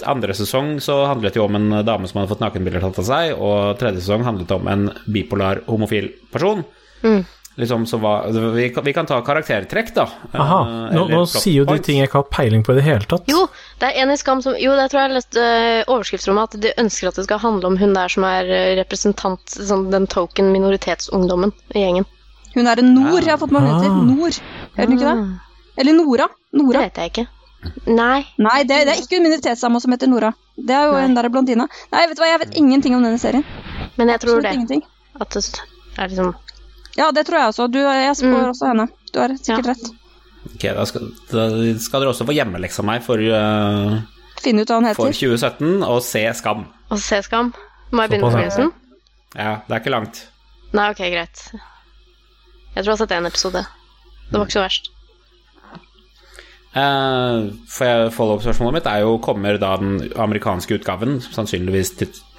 [0.05, 3.07] Andre sesong så handlet det jo om en dame som hadde fått nakenbilder tatt av
[3.09, 6.65] seg, og tredje sesong handlet om en bipolar homofil person.
[7.03, 7.25] Mm.
[7.57, 10.05] Liksom, så hva, vi, kan, vi kan ta karaktertrekk, da.
[10.37, 12.85] Aha, øh, nå, nå sier jo de ting jeg ikke har peiling på i det
[12.85, 13.25] hele tatt.
[13.33, 13.47] Jo,
[13.81, 16.61] det er en i Skam som Jo, det tror jeg jeg leste uh, overskriftsrommet, at
[16.67, 20.05] de ønsker at det skal handle om hun der som er eh, representant, sånn den
[20.13, 22.05] token minoritetsungdommen i gjengen.
[22.53, 23.81] Hun er en Nord, jeg har fått meg hun Ah.
[23.81, 24.05] heter.
[24.13, 24.43] Nord.
[24.77, 25.17] Er hun ikke det?
[25.17, 26.29] Ah, Eller Nora.
[26.53, 26.85] Det Nora.
[26.85, 27.27] vet jeg ikke.
[27.87, 28.25] Nei.
[28.39, 30.33] Nei, det, det er ikke en minoritetsdame som heter Nora.
[30.57, 31.05] Det er jo Nei.
[31.05, 31.67] en der blondina.
[31.93, 33.45] Nei, vet du hva, jeg vet ingenting om denne serien.
[33.97, 34.55] Men jeg tror Absolutt det.
[34.55, 34.83] ingenting.
[35.21, 35.45] At det
[35.99, 36.35] er liksom
[36.97, 37.67] Ja, det tror jeg også.
[37.71, 38.51] Du, jeg spår Mm.
[38.51, 38.89] også henne.
[39.13, 39.73] Du har sikkert Ja.
[39.73, 39.91] rett.
[40.55, 41.47] Ok, da skal, da
[41.79, 44.01] skal dere også få hjemmeleksa av meg for, uh,
[44.41, 46.67] Finne ut hva hun for 2017 og se Skam.
[46.91, 47.53] Og se Skam.
[47.93, 48.73] Må jeg begynne på begynnelsen?
[49.35, 50.27] Ja, det er ikke langt.
[50.73, 51.43] Nei, ok, greit.
[52.77, 53.63] Jeg tror jeg har sett én episode.
[54.31, 54.89] Det var ikke så verst.
[56.77, 61.95] Eh, for jeg- Follow-up-spørsmålet mitt er jo kommer da den amerikanske utgaven, sannsynligvis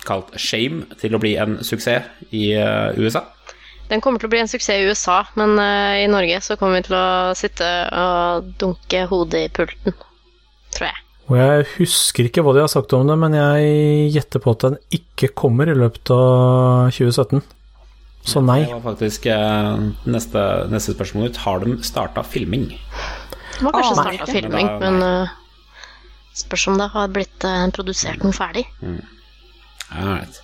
[0.06, 3.23] kalt Shame, til å bli en suksess i eh, USA?
[3.89, 6.78] Den kommer til å bli en suksess i USA, men eh, i Norge så kommer
[6.82, 9.95] vi til å sitte og dunke hodet i pulten.
[10.76, 11.04] Tror jeg.
[11.28, 14.65] Og jeg husker ikke hva de har sagt om det, men jeg gjetter på at
[14.67, 17.41] den ikke kommer i løpet av 2017.
[18.28, 18.62] Så nei.
[18.65, 21.41] Det var faktisk eh, neste, neste spørsmål ut.
[21.45, 22.69] Har de starta filming?
[23.62, 25.30] Var kanskje ah, starta filming, Men da- men uh,
[26.38, 28.65] spørs om det har blitt uh, produsert noe ferdig.
[28.82, 29.00] Mm.
[29.98, 30.41] Right.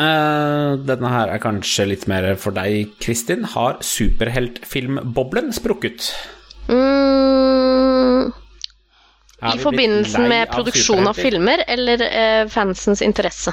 [0.00, 3.44] Uh, denne her er kanskje litt mer for deg, Kristin.
[3.52, 6.08] Har superheltfilmboblen sprukket?
[6.72, 8.30] Mm,
[9.52, 13.52] I forbindelse med produksjon av filmer eller eh, fansens interesse?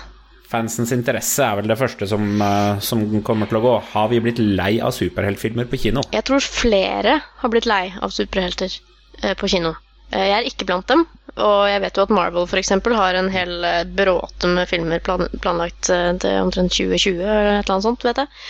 [0.49, 3.73] Fansens interesse er vel det første som, eh, som kommer til å gå.
[3.91, 6.01] Har vi blitt lei av superheltfilmer på kino?
[6.15, 8.73] Jeg tror flere har blitt lei av superhelter
[9.21, 9.75] eh, på kino.
[10.09, 11.03] Eh, jeg er ikke blant dem,
[11.37, 12.71] og jeg vet jo at Marvel f.eks.
[12.97, 18.07] har en hel bråte med filmer planlagt til omtrent 2020 eller et eller annet sånt,
[18.07, 18.41] vet jeg.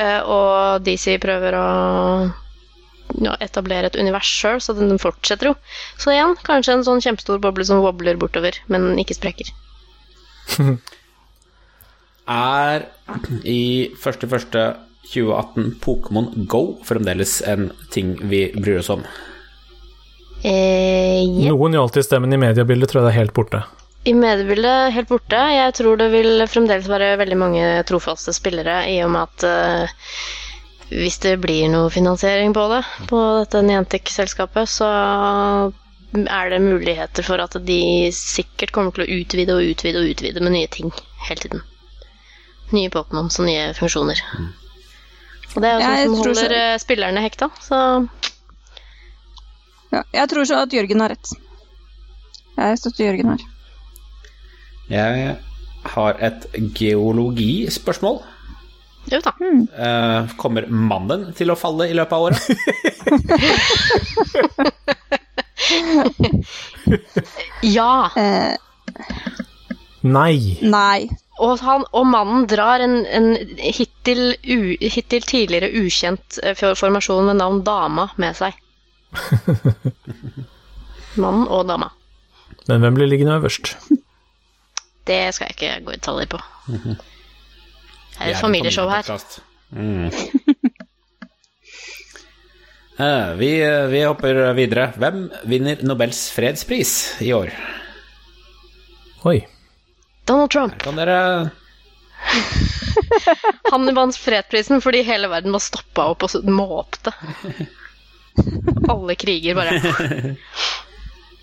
[0.00, 1.66] Eh, og DC prøver å
[3.20, 5.54] ja, etablere et univers sjøl, så den fortsetter jo.
[6.00, 9.52] Så igjen, kanskje en sånn kjempestor boble som wobler bortover, men ikke sprekker.
[12.30, 12.86] Er
[13.44, 19.02] i 1.1.2018 Pokémon Go fremdeles en ting vi bryr oss om?
[20.42, 21.52] Eh, ja.
[21.52, 23.62] Noen Hjalti-stemmen i mediebildet tror jeg det er helt borte.
[24.04, 25.38] I mediebildet helt borte.
[25.54, 30.08] Jeg tror det vil fremdeles være veldig mange trofaste spillere, i og med at uh,
[30.90, 34.88] hvis det blir noe finansiering på det, på dette Niantic-selskapet, så
[36.22, 37.82] er det muligheter for at de
[38.16, 40.90] sikkert kommer til å utvide og utvide og utvide med nye ting
[41.28, 41.62] hele tiden.
[42.72, 44.20] Nye Pokémons og nye funksjoner.
[45.54, 48.08] Og det er jo sånn som holder så- eh, spillerne hekta, så
[49.92, 51.32] Ja, jeg tror så at Jørgen har rett.
[52.56, 53.38] Jeg støtter Jørgen her.
[54.88, 55.36] Jeg
[55.84, 58.22] har et geologispørsmål.
[59.10, 59.30] jo da.
[59.42, 62.48] Eh, kommer mannen til å falle i løpet av året?
[67.62, 68.10] Ja!
[68.16, 68.56] Eh,
[70.02, 70.58] Nei.
[70.62, 71.08] nei.
[71.40, 77.40] Og, han, og mannen drar en, en hittil, u, hittil tidligere ukjent eh, formasjon med
[77.40, 78.58] navn Dama med seg.
[81.22, 81.88] Mannen og dama.
[82.68, 83.74] Men hvem blir liggende øverst?
[85.08, 86.38] Det skal jeg ikke gå i detaljer på.
[88.12, 89.08] Det er et familieshow her.
[89.72, 90.12] Mm.
[93.00, 93.48] Eh, vi,
[93.90, 94.90] vi hopper videre.
[95.00, 96.92] Hvem vinner Nobels fredspris
[97.24, 97.50] i år?
[99.26, 99.40] Oi.
[100.24, 100.78] Donald Trump.
[100.82, 101.50] Kan dere
[103.72, 107.12] Han vant fredsprisen fordi hele verden var stoppa opp og måpte.
[108.88, 109.74] Alle kriger bare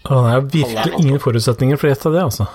[0.09, 2.47] Han har er virkelig ingen forutsetninger for å gjette det, altså.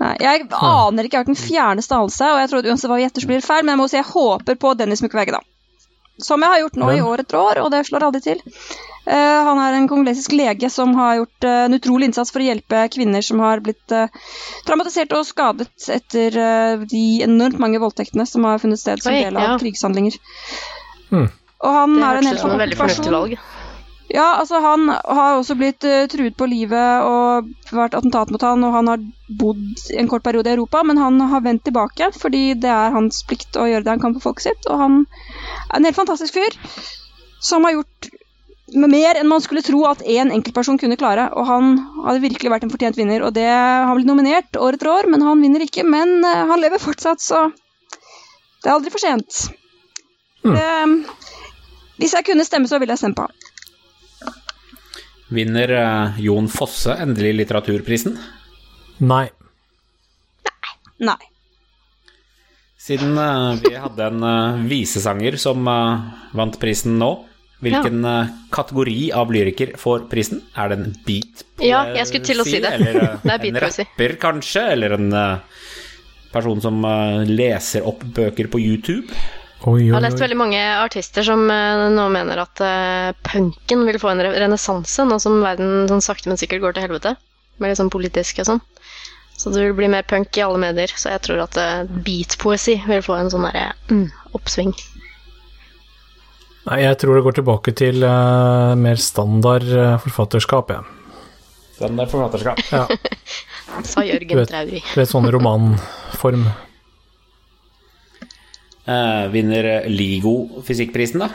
[0.00, 0.14] nei.
[0.22, 3.04] Jeg aner ikke, jeg har ikke den fjerneste anelse, og jeg tror uansett hva vi
[3.04, 5.42] gjetter, så blir det feil, men jeg må si jeg håper på Dennis Mukwege, da.
[6.22, 8.42] Som jeg har gjort nå i år etter år, og det slår aldri til.
[9.04, 12.46] Uh, han er en kongolesisk lege som har gjort uh, en utrolig innsats for å
[12.46, 14.06] hjelpe kvinner som har blitt uh,
[14.64, 16.38] traumatisert og skadet etter
[16.88, 19.58] de enormt mange voldtektene som har funnet sted som Oi, del av ja.
[19.60, 20.16] krigshandlinger.
[21.10, 21.28] Mm.
[21.28, 23.63] Og han Det er en helt fantastisk fornuftig person.
[24.12, 28.64] Ja, altså han har også blitt uh, truet på livet og vært attentat mot han,
[28.66, 29.06] og han har
[29.40, 33.22] bodd en kort periode i Europa, men han har vendt tilbake fordi det er hans
[33.28, 34.98] plikt å gjøre det han kan for folket sitt, og han
[35.70, 36.58] er en helt fantastisk fyr
[37.44, 38.10] som har gjort
[38.74, 42.68] mer enn man skulle tro at én enkeltperson kunne klare, og han hadde virkelig vært
[42.68, 45.84] en fortjent vinner, og det har blitt nominert år etter år, men han vinner ikke,
[45.88, 49.46] men uh, han lever fortsatt, så det er aldri for sent.
[50.44, 50.54] Mm.
[50.56, 51.24] Det,
[52.00, 53.43] hvis jeg kunne stemme, så ville jeg stemme på han.
[55.34, 58.18] Vinner eh, Jon Fosse endelig litteraturprisen?
[59.04, 59.26] Nei.
[60.46, 60.74] Nei.
[61.10, 61.30] Nei.
[62.84, 65.64] Siden eh, vi hadde en eh, visesanger som
[66.36, 67.08] vant prisen nå,
[67.64, 70.42] hvilken eh, kategori av lyriker får prisen?
[70.52, 71.46] Er det en beat?
[71.64, 72.74] Ja, jeg skulle til å si det.
[72.76, 74.66] Eller Det er en rapper, kanskje?
[74.74, 75.08] Eller en
[76.34, 76.84] person som
[77.30, 79.08] leser opp bøker på YouTube?
[79.64, 83.84] Oi, Jeg oi, har lest veldig mange artister som eh, nå mener at eh, punken
[83.88, 87.14] vil få en re- renessanse, nå som verden sånn sakte, men sikkert går til helvete.
[87.62, 88.60] Med litt sånn politisk og sånn.
[89.38, 90.92] Så det vil bli mer punk i alle medier.
[90.98, 94.04] Så jeg tror at eh, beatpoesi vil få en sånn derre mm,
[94.36, 94.74] oppsving.
[96.64, 99.66] Nei, jeg tror det går tilbake til uh, mer standard
[100.00, 100.84] forfatterskap, jeg.
[101.80, 101.88] Ja.
[101.90, 102.62] det er forfatterskap.
[102.72, 102.86] Ja.
[103.90, 104.80] Sa Jørgen vet- Trauri.
[104.80, 106.46] Du vet, sånn romanform.
[108.84, 111.30] Eh, vinner LIGO fysikkprisen, da?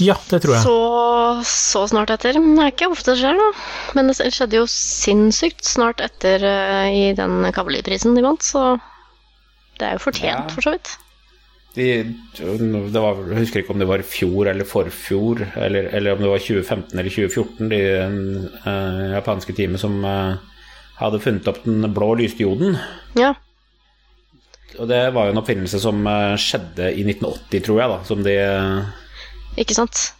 [0.00, 0.64] Ja, det tror jeg.
[0.64, 0.76] Så,
[1.44, 2.38] så snart etter.
[2.38, 3.48] Det er ikke ofte det skjer, da.
[3.98, 8.78] Men det skjedde jo sinnssykt snart etter uh, i den Kavaliprisen de vant, så
[9.80, 10.54] det er jo fortjent, Ja.
[10.54, 10.94] for så vidt.
[11.76, 11.84] De,
[12.40, 16.24] det var, jeg husker ikke om det var i fjor eller forfjor, eller, eller om
[16.24, 17.82] det var 2015 eller 2014, de
[18.64, 20.40] uh, japanske teamet som uh,
[20.98, 22.80] hadde funnet opp den blå lysdioden.
[23.20, 23.34] Ja.
[24.78, 28.24] Og det var jo en oppfinnelse som eh, skjedde i 1980, tror jeg, da, som
[28.26, 28.90] de eh,
[29.60, 30.10] Ikke sant?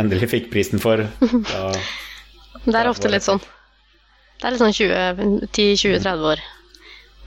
[0.00, 1.04] endelig fikk prisen for.
[1.50, 1.72] Da,
[2.64, 3.40] Det er ofte litt sånn.
[4.40, 4.74] Det er litt sånn
[5.48, 6.42] 10-20-30 år.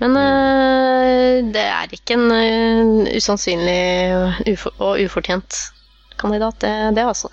[0.01, 5.59] Men øh, det er ikke en eh, usannsynlig og ufortjent
[6.19, 7.31] kandidat, det, det altså.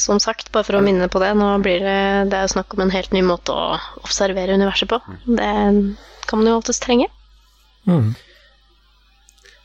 [0.00, 2.00] Som sagt, bare for å minne på det, nå blir det,
[2.32, 5.00] det er snakk om en helt ny måte å observere universet på.
[5.26, 5.50] Det
[6.28, 7.10] kan man jo alltids trenge.
[7.88, 8.10] Mm.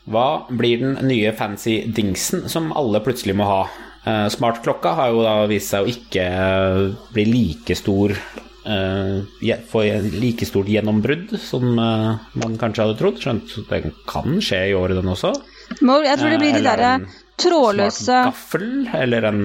[0.06, 3.62] Hva blir den nye fancy dingsen som alle plutselig må ha?
[4.06, 6.82] Eh, Smartklokka har jo da vist seg å ikke eh,
[7.14, 9.82] bli like stor eh, Få
[10.14, 13.18] like stort gjennombrudd som man kanskje hadde trodd.
[13.22, 15.34] Skjønt den kan skje i året, den også.
[15.70, 16.92] Jeg tror det blir de derre
[17.38, 19.42] trådløse Smart gaffel, eller en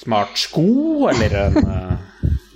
[0.00, 1.56] smart sko, eller en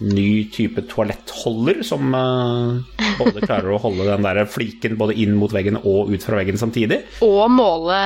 [0.01, 2.79] ny type toalettholder som uh,
[3.19, 6.61] både klarer å holde den der fliken både inn mot veggen og ut fra veggen
[6.61, 7.01] samtidig.
[7.27, 7.99] Og måle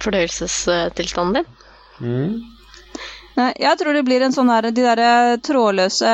[0.00, 1.52] fordøyelsestilstanden din.
[2.00, 2.40] Mm.
[3.60, 6.08] Jeg tror det blir en sånn der, de der trådløse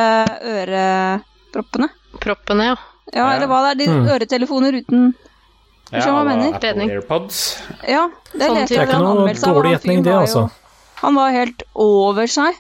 [0.57, 1.89] øreproppene.
[2.23, 2.77] Proppene, ja.
[3.15, 3.79] Ja, eller hva det er.
[3.81, 4.09] De Mm.
[4.11, 5.15] øretelefoner uten
[5.93, 6.55] Ja, Skjønner hva jeg mener.
[6.57, 7.37] Apple AirPods.
[7.87, 8.55] Ja, det Sånn.
[8.67, 10.51] Det er ikke noe dårlig gjetning, det, altså.
[11.03, 12.57] Han var helt over seg.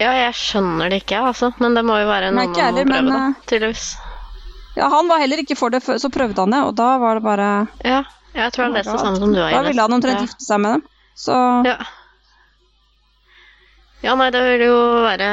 [0.00, 1.52] Ja, jeg skjønner det ikke, altså.
[1.62, 3.26] Men det må jo være noe man må heller, prøve, men, da.
[3.30, 3.84] eh, Tydeligvis.
[4.76, 7.14] Ja, Han var heller ikke for det, før- så prøvde han det, og da var
[7.14, 7.50] det bare
[7.84, 8.00] Ja,
[8.34, 9.52] jeg tror han leste det samme som du har.
[9.54, 10.24] Da ville han omtrent ja.
[10.26, 10.82] gifte seg med dem.
[11.14, 11.36] Så
[11.68, 11.76] Ja.
[14.04, 15.28] ja, nei, det vil jo være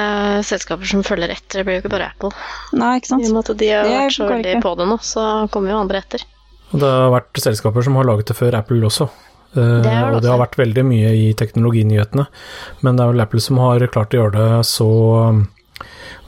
[0.48, 1.60] selskaper som følger etter.
[1.60, 2.30] Det blir jo ikke bare Apple.
[2.78, 3.26] Nei, ikke sant.
[3.26, 4.62] I og med at de har vært så veldig ikke.
[4.64, 6.24] på det nå, så kommer jo andre etter.
[6.72, 9.10] Og det har vært selskaper som har laget det før Apple også.
[9.52, 12.28] Eh, Det det og det har vært veldig mye i teknologinyhetene.
[12.82, 14.88] Men det er vel Apple som har klart å gjøre det så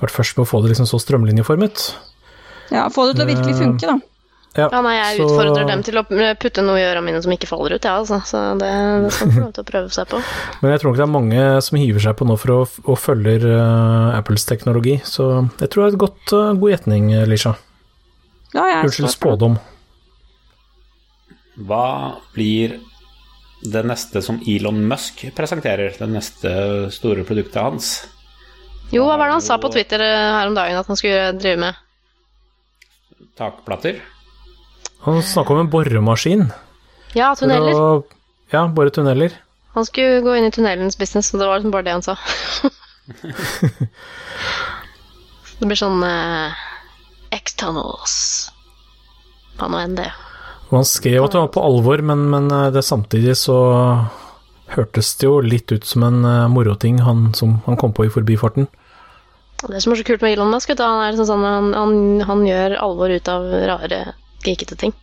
[0.01, 1.83] Vært først med å få det liksom så strømlinjeformet.
[2.73, 3.99] Ja, Få det til å virkelig funke, da.
[4.57, 6.03] Ja, Ja, nei, jeg så- utfordrer dem til å
[6.37, 8.19] putte noe i ørene mine som ikke faller ut, ja, altså.
[8.25, 8.69] Så det,
[9.03, 10.19] det skal de få lov til å prøve seg på.
[10.61, 12.95] Men jeg tror ikke det er mange som hiver seg på nå for å, å
[12.99, 14.99] følger uh, Apples teknologi.
[15.05, 17.55] Så jeg tror det er et godt, uh, god gjetning, Lisha.
[18.53, 19.57] Ja, jeg Unnskyld, spådom.
[21.65, 22.79] Hva blir
[23.63, 25.93] det neste som Elon Musk presenterer?
[25.97, 26.51] Det neste
[26.91, 27.91] store produktet hans?
[28.93, 31.31] Jo, hva var det han sa på Twitter eh, her om dagen at han skulle
[31.39, 31.73] drive med?
[33.39, 34.01] Takplater?
[35.07, 36.45] Han snakka om en boremaskin.
[37.17, 37.73] Ja, tunneler.
[37.73, 38.03] å-
[38.53, 39.31] Ja, bore tunneler.
[39.73, 42.13] Han skulle gå inn i tunnelens business, og det var liksom bare det han sa.
[45.59, 46.53] det blir sånn eh,
[47.39, 48.15] X-tunnels.
[49.57, 50.09] Hva nå enn det.
[50.73, 53.57] Og han skrev at det var på alvor, men, men eh, det samtidig så
[54.73, 58.09] hørtes det jo litt ut som en eh, moroting han, som han kom på i
[58.13, 58.65] forbifarten.
[59.67, 61.93] Det som er så kult med Elon Musk, han, er sånn, sånn, han, han,
[62.25, 64.01] han gjør alvor ut av rare,
[64.43, 64.97] geekete ting.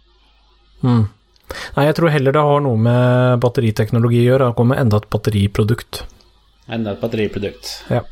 [0.83, 1.07] Mm.
[1.77, 4.51] Nei, jeg tror heller det har noe med batteriteknologi å gjøre.
[4.51, 6.03] Det kommer enda et batteriprodukt.
[6.67, 7.73] Enda et batteriprodukt.
[7.95, 8.03] Ja.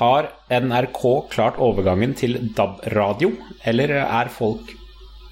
[0.00, 1.04] Har NRK
[1.36, 3.34] klart overgangen til DAB-radio,
[3.68, 4.72] eller er folk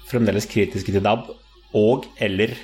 [0.09, 1.29] fremdeles kritiske til DAB,
[1.77, 2.55] og eller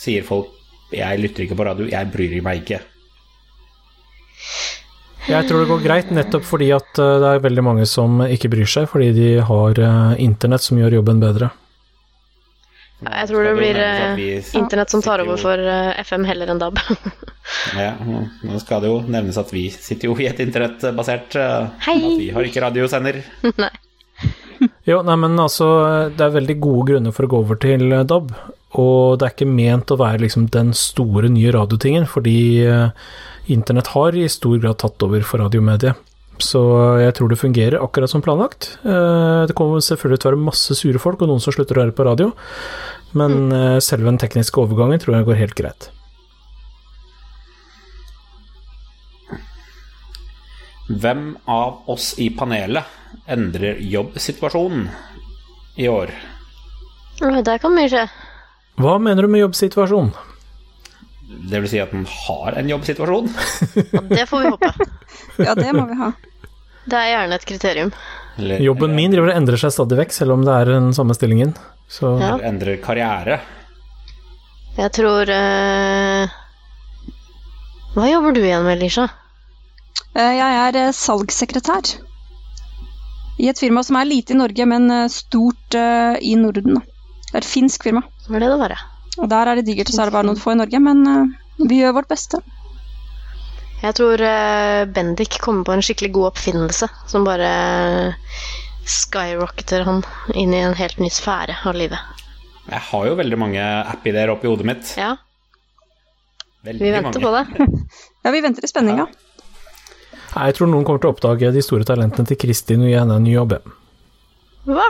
[0.00, 0.56] sier folk
[0.90, 2.80] 'jeg lytter ikke på radio, jeg bryr meg ikke'?
[5.28, 8.50] Jeg tror det går greit, nettopp fordi at eh, det er veldig mange som ikke
[8.50, 11.50] bryr seg, fordi de har eh, internett som gjør jobben bedre.
[13.00, 14.22] Ja, jeg tror det blir eh,
[14.58, 15.60] internett som tar over for
[16.02, 16.80] FM heller enn DAB.
[17.74, 21.34] Ja, nå skal det jo nevnes at vi sitter jo i et internettbasert
[21.82, 21.96] Hei.
[21.96, 23.18] At vi har ikke radiosender.
[23.64, 23.72] Nei.
[24.88, 25.66] Jo, nei, men altså,
[26.16, 28.30] det er veldig gode grunner for å gå over til eh, DAB,
[28.80, 33.10] og det er ikke ment å være liksom den store nye radiotingen, fordi eh,
[33.52, 36.06] internett har i stor grad tatt over for radiomediet.
[36.40, 36.62] Så
[36.96, 38.70] jeg tror det fungerer akkurat som planlagt.
[38.80, 41.84] Eh, Det kommer selvfølgelig til å være masse sure folk, og noen som slutter å
[41.84, 42.30] høre på radio,
[43.12, 43.82] men mm.
[43.84, 45.90] selve den tekniske overgangen tror jeg går helt greit.
[50.88, 52.99] Hvem av oss i panelet
[53.30, 54.88] endrer jobbsituasjonen
[55.80, 56.10] i år?
[57.20, 58.06] Det kan mye skje.
[58.80, 60.12] Hva mener du med jobbsituasjon?
[61.50, 63.28] Det vil si at man har en jobbsituasjon?
[63.92, 64.72] Ja, det får vi håpe.
[65.46, 66.10] Ja, det må vi ha.
[66.90, 67.90] Det er gjerne et kriterium.
[68.40, 71.14] Eller, Jobben min driver og endrer seg stadig vekk, selv om det er den samme
[71.16, 71.54] stillingen.
[71.90, 72.34] Så Ja.
[72.34, 73.40] eller endrer karriere?
[74.78, 76.36] Jeg tror uh...
[77.94, 79.08] Hva jobber du igjen med, Lisha?
[80.14, 81.94] Eh, Jeg er eh, salgssekretær
[83.40, 86.80] i et firma som er lite i Norge, men eh, stort uh, i Norden.
[87.30, 88.02] Det er et finsk firma.
[88.26, 88.74] Hva er det det var?
[89.20, 91.04] Og der er det digert, og så er det bare noen få i Norge, men
[91.08, 92.42] uh, vi gjør vårt beste.
[93.80, 97.50] Jeg tror uh, Bendik kommer på en skikkelig god oppfinnelse som bare
[98.90, 100.02] skyrocketer han
[100.36, 102.26] inn i en helt ny sfære av livet.
[102.70, 104.92] Jeg har jo veldig mange app-ideer oppi hodet mitt.
[105.00, 105.14] Ja,
[106.62, 107.44] Veldig vi venter mange.
[107.56, 107.66] på det.
[108.24, 109.06] Ja, vi venter i spenning, ja.
[110.30, 113.16] Jeg tror noen kommer til å oppdage de store talentene til Kristin og gi henne
[113.18, 113.56] en ny jobb.
[114.68, 114.86] Hva?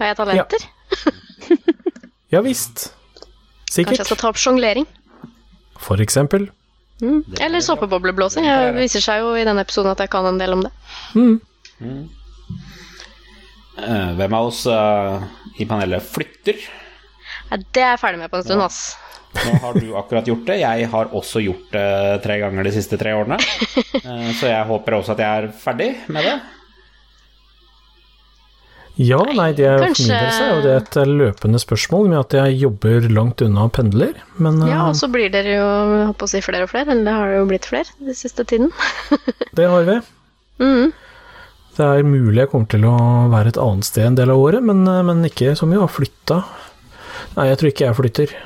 [0.00, 0.66] Har jeg talenter?
[2.34, 2.88] Ja visst.
[3.70, 3.94] Sikkert.
[3.94, 4.88] Kanskje jeg skal ta opp sjonglering?
[5.82, 6.48] For eksempel.
[7.42, 8.46] Eller såpebobleblåsing.
[8.46, 10.72] Det viser seg jo i denne episoden at jeg kan en del om det.
[13.74, 15.22] Eh, hvem av oss uh,
[15.58, 16.60] i panelet flytter?
[17.50, 18.94] Ja, det er jeg ferdig med på en stund, ass.
[19.34, 20.58] Nå har du akkurat gjort det.
[20.62, 21.86] Jeg har også gjort det
[22.24, 23.38] tre ganger de siste tre årene.
[24.04, 26.34] Eh, Så jeg håper også at jeg er ferdig med det.
[29.00, 32.18] Ja, nei, det er, for Kanskje- min del er jo det et løpende spørsmål med
[32.20, 35.64] at jeg jobber langt unna og pendler, men eh, Ja, og så blir dere jo
[35.98, 38.14] jeg håper å si flere og flere, eller det har det jo blitt flere den
[38.14, 38.70] siste tiden.
[39.58, 39.96] det har vi.
[40.62, 40.92] Mm.
[41.74, 42.94] Det er mulig jeg kommer til å
[43.34, 45.90] være et annet sted en del av året, men, eh, men ikke som vi har
[45.90, 46.44] flytta.
[47.34, 48.36] Nei, jeg tror ikke jeg flytter.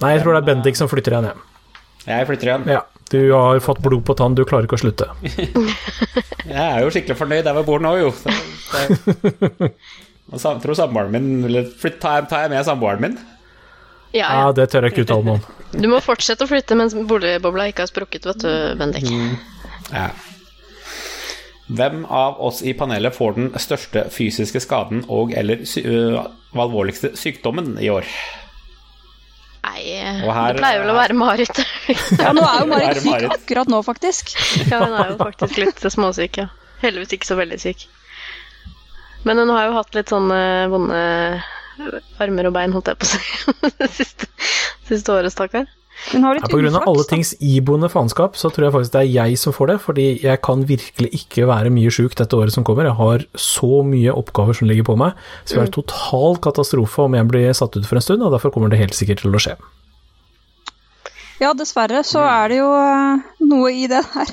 [0.00, 1.42] Nei, jeg tror det er Bendik som flytter igjen, hjem.
[2.06, 2.68] Jeg flytter igjen.
[2.72, 2.84] Ja.
[3.10, 5.08] Du har fått blod på tann, du klarer ikke å slutte.
[6.50, 8.12] Jeg er jo skikkelig fornøyd der vi bor nå, jo.
[8.14, 9.70] Så, det.
[10.30, 11.66] Jeg tror samboeren min Eller
[11.98, 13.16] tar, jeg, jeg med samboeren min?
[14.14, 14.52] Ja, Ja, ja.
[14.54, 15.80] det tør jeg ikke uttale meg om.
[15.82, 19.06] Du må fortsette å flytte mens boligbobla ikke har sprukket, vet du, Bendik.
[19.90, 20.08] Ja.
[21.70, 26.16] Hvem av oss i panelet får den største fysiske skaden og eller sy øh,
[26.58, 28.08] alvorligste sykdommen i år?
[29.60, 31.60] Nei, her- det pleier vel å være Marit.
[32.18, 34.32] Ja, nå er jo Marit syk akkurat nå, faktisk.
[34.70, 36.48] ja, hun er jo faktisk litt småsyk, ja.
[36.82, 37.84] Heldigvis ikke så veldig syk.
[39.28, 40.40] Men hun har jo hatt litt sånne
[40.72, 41.00] vonde
[42.24, 44.26] armer og bein, holdt jeg på å si, det siste,
[44.88, 45.68] siste året, stakkar.
[46.08, 48.94] Hun har litt Ja, på grunn av alle tings iboende faenskap, så tror jeg faktisk
[48.94, 52.38] det er jeg som får det, fordi jeg kan virkelig ikke være mye sjuk dette
[52.38, 52.88] året som kommer.
[52.88, 57.18] Jeg har så mye oppgaver som ligger på meg, så det er total katastrofe om
[57.18, 59.42] jeg blir satt ut for en stund, og derfor kommer det helt sikkert til å
[59.42, 59.58] skje.
[61.40, 64.32] Ja, dessverre så er det jo eh, noe i det her.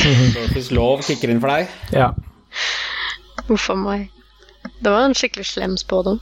[0.54, 1.72] Hvis lov kicker inn for deg.
[1.92, 2.12] Ja.
[3.52, 4.08] Uff a meg.
[4.80, 6.20] Det var en skikkelig slem spådom.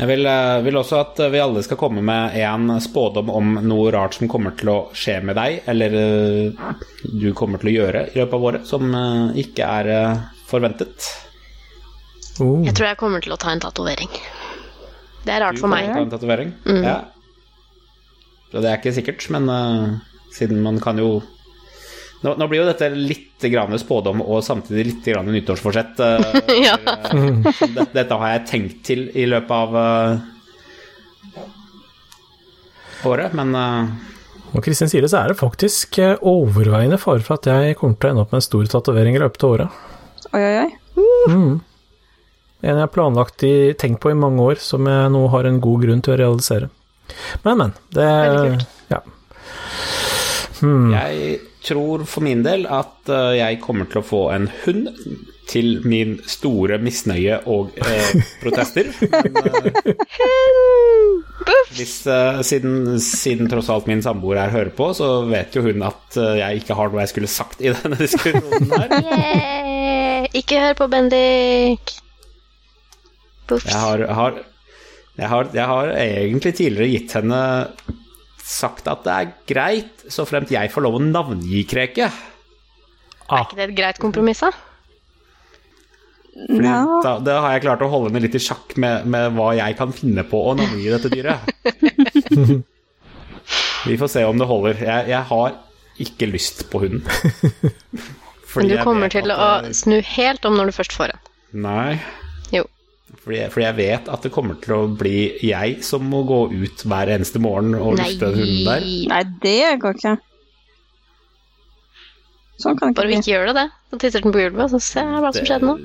[0.00, 3.90] Jeg vil, eh, vil også at vi alle skal komme med en spådom om noe
[3.92, 8.06] rart som kommer til å skje med deg, eller eh, du kommer til å gjøre
[8.08, 9.90] i løpet av året, som eh, ikke er
[10.48, 11.10] forventet.
[12.40, 12.62] Oh.
[12.64, 14.08] Jeg tror jeg kommer til å ta en tatovering.
[15.26, 15.90] Det er rart Du for meg.
[15.92, 16.54] ta en tatovering?
[16.64, 16.84] Mm.
[16.86, 16.96] Ja.
[18.54, 20.00] Det er ikke sikkert, men uh,
[20.34, 21.20] siden man kan jo
[22.20, 26.00] nå, nå blir jo dette litt grann spådom og samtidig litt grann nyttårsforsett.
[26.04, 26.18] eh,
[26.66, 26.76] Ja.
[26.82, 30.18] for, eh, dette har jeg tenkt til i løpet av uh,
[33.08, 33.88] året, men uh,
[34.52, 38.10] Når Kristin sier det, så er det faktisk overveiende fare for at jeg kommer til
[38.10, 39.82] å ende opp med en stor tatovering i løpet av året.
[40.30, 40.70] Oi, oi, oi.
[42.60, 45.62] En jeg har planlagt i, tenkt på i mange år, som jeg nå har en
[45.64, 46.68] god grunn til å realisere.
[47.46, 47.72] Men, men.
[47.94, 48.66] Det Veldig kult.
[48.90, 49.00] Ja.
[50.60, 50.90] Hmm.
[50.92, 54.90] jeg tror for min del at eh, jeg kommer til å få en hund
[55.50, 58.10] til min store misnøye og eh,
[58.42, 58.90] protester.
[59.00, 59.70] Men, eh,
[61.74, 65.82] hvis, eh, siden, siden tross alt min samboer her hører på, så vet jo hun
[65.86, 68.88] at eh, jeg ikke har noe jeg skulle sagt i denne diskusjonen her.
[70.20, 70.26] Yeah.
[70.36, 71.92] Ikke hør på Bendik.
[73.48, 73.64] Pups.
[73.64, 74.36] Jeg har, har,
[75.16, 77.40] jeg har, jeg har egentlig tidligere gitt henne
[78.50, 82.10] sagt at det er greit, så fremt jeg får lov å navngi Kreke.
[83.30, 84.50] Ah, Er ikke det et greit kompromiss, da?
[86.40, 86.80] Fordi Ja.
[87.04, 89.76] da, da har jeg klart å holde henne litt i sjakk med, med hva jeg
[89.78, 91.40] kan finne på å navngi dette dyret.
[93.86, 94.76] Vi får se om det holder.
[94.84, 95.54] Jeg, jeg har
[96.00, 97.02] ikke lyst på hunden.
[98.50, 101.20] Fordi Men du kommer til å snu helt om når du først får en.
[101.64, 101.98] Nei.
[103.30, 106.38] Fordi jeg, fordi jeg vet at det kommer til å bli jeg som må gå
[106.50, 108.88] ut hver eneste morgen og lufte den hunden der.
[109.12, 109.52] Nei, det
[109.84, 110.14] går ikke.
[112.58, 113.64] Sånn kan det ikke Bare vi ikke gjør det, det.
[113.86, 115.76] Så tisser den på gulvet, og så ser jeg hva som skjedde nå.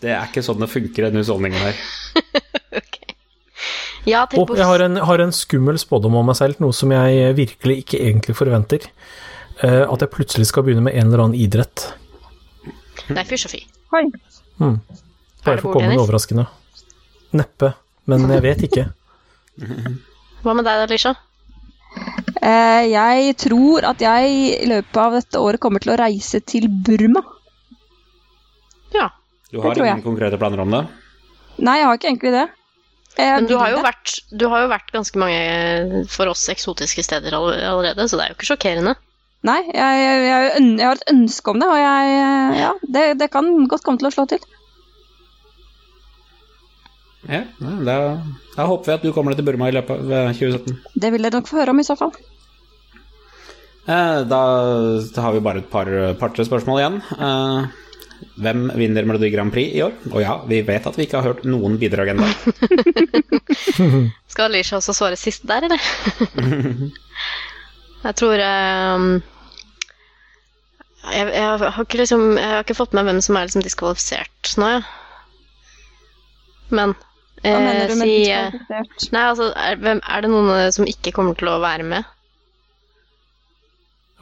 [0.00, 1.84] Det er ikke sånn det funker, den husholdningen her.
[2.80, 2.96] Ok.
[4.08, 7.36] Ja, Og jeg har en, har en skummel spådom om meg selv, noe som jeg
[7.36, 8.88] virkelig ikke egentlig forventer.
[9.60, 11.90] Uh, at jeg plutselig skal begynne med en eller annen idrett.
[13.12, 13.62] Nei, fysj og fy.
[15.46, 16.48] Bare for å komme med overraskende.
[17.36, 17.72] Neppe,
[18.10, 18.86] men jeg vet ikke.
[20.44, 21.14] Hva med deg, Alicia?
[22.46, 26.68] Eh, jeg tror at jeg i løpet av dette året kommer til å reise til
[26.68, 27.22] Burma.
[28.94, 29.08] Ja.
[29.50, 30.84] Du har ingen konkrete planer om det?
[31.56, 32.46] Nei, jeg har ikke egentlig det.
[33.16, 33.86] Jeg Men du har, jo det.
[33.86, 38.32] vært, du har jo vært ganske mange for oss eksotiske steder allerede, så det er
[38.32, 38.92] jo ikke sjokkerende.
[39.46, 42.12] Nei, jeg, jeg, jeg, jeg har et ønske om det, og jeg,
[42.60, 44.44] ja, det, det kan godt komme til å slå til.
[47.26, 47.96] Ja, ja, da,
[48.54, 50.76] da håper vi at du kommer deg til Burma i løpet av eh, 2017.
[50.94, 52.12] Det vil dere nok få høre om i så fall.
[53.86, 54.42] Eh, Da
[55.24, 57.00] har vi bare et par par-tre spørsmål igjen.
[57.18, 57.82] Eh,
[58.40, 59.92] Hvem vinner Melodi Grand Prix i år?
[60.12, 62.28] Og ja, vi vet at vi ikke har hørt noen bidrag ennå.
[64.32, 65.82] Skal Alicia også svare sist der, eller?
[68.06, 69.06] jeg tror um,
[71.12, 74.54] jeg, jeg, har ikke liksom, jeg har ikke fått med hvem som er liksom diskvalifisert
[74.60, 74.80] nå, ja.
[76.72, 76.96] Men
[77.44, 79.08] Hva mener eh, du med si eh, diskvalifisert?
[79.12, 82.12] Nei, altså, er, hvem, er det noen som ikke kommer til å være med?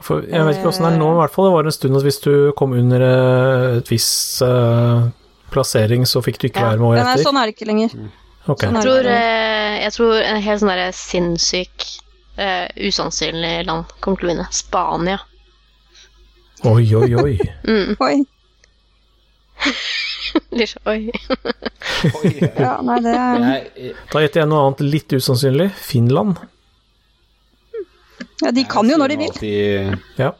[0.05, 1.47] For jeg vet ikke åssen det er nå, i hvert fall.
[1.47, 5.07] Det var en stund at hvis du kom under eh, et visst uh,
[5.53, 6.73] plassering, så fikk du ikke Ja.
[6.73, 7.21] være med året etter.
[7.21, 7.95] nei, sånn er det ikke lenger.
[8.45, 8.67] Okay.
[8.67, 9.09] sånn Jeg tror,
[9.85, 11.87] jeg tror en helt sånn derre sinnssyk,
[12.37, 14.47] uh, usannsynlig land kommer til å vinne.
[14.53, 15.23] Spania.
[16.65, 17.35] Oi, oi, oi.
[18.03, 18.15] Oi.
[20.55, 21.11] Litt- Oi.
[22.59, 25.69] Ja, nei, det er Da gjetter jeg noe annet litt usannsynlig.
[25.79, 26.41] Finland.
[28.43, 29.31] Ja, de kan jo når de vil.
[29.31, 30.01] Alltid...
[30.19, 30.33] Ja.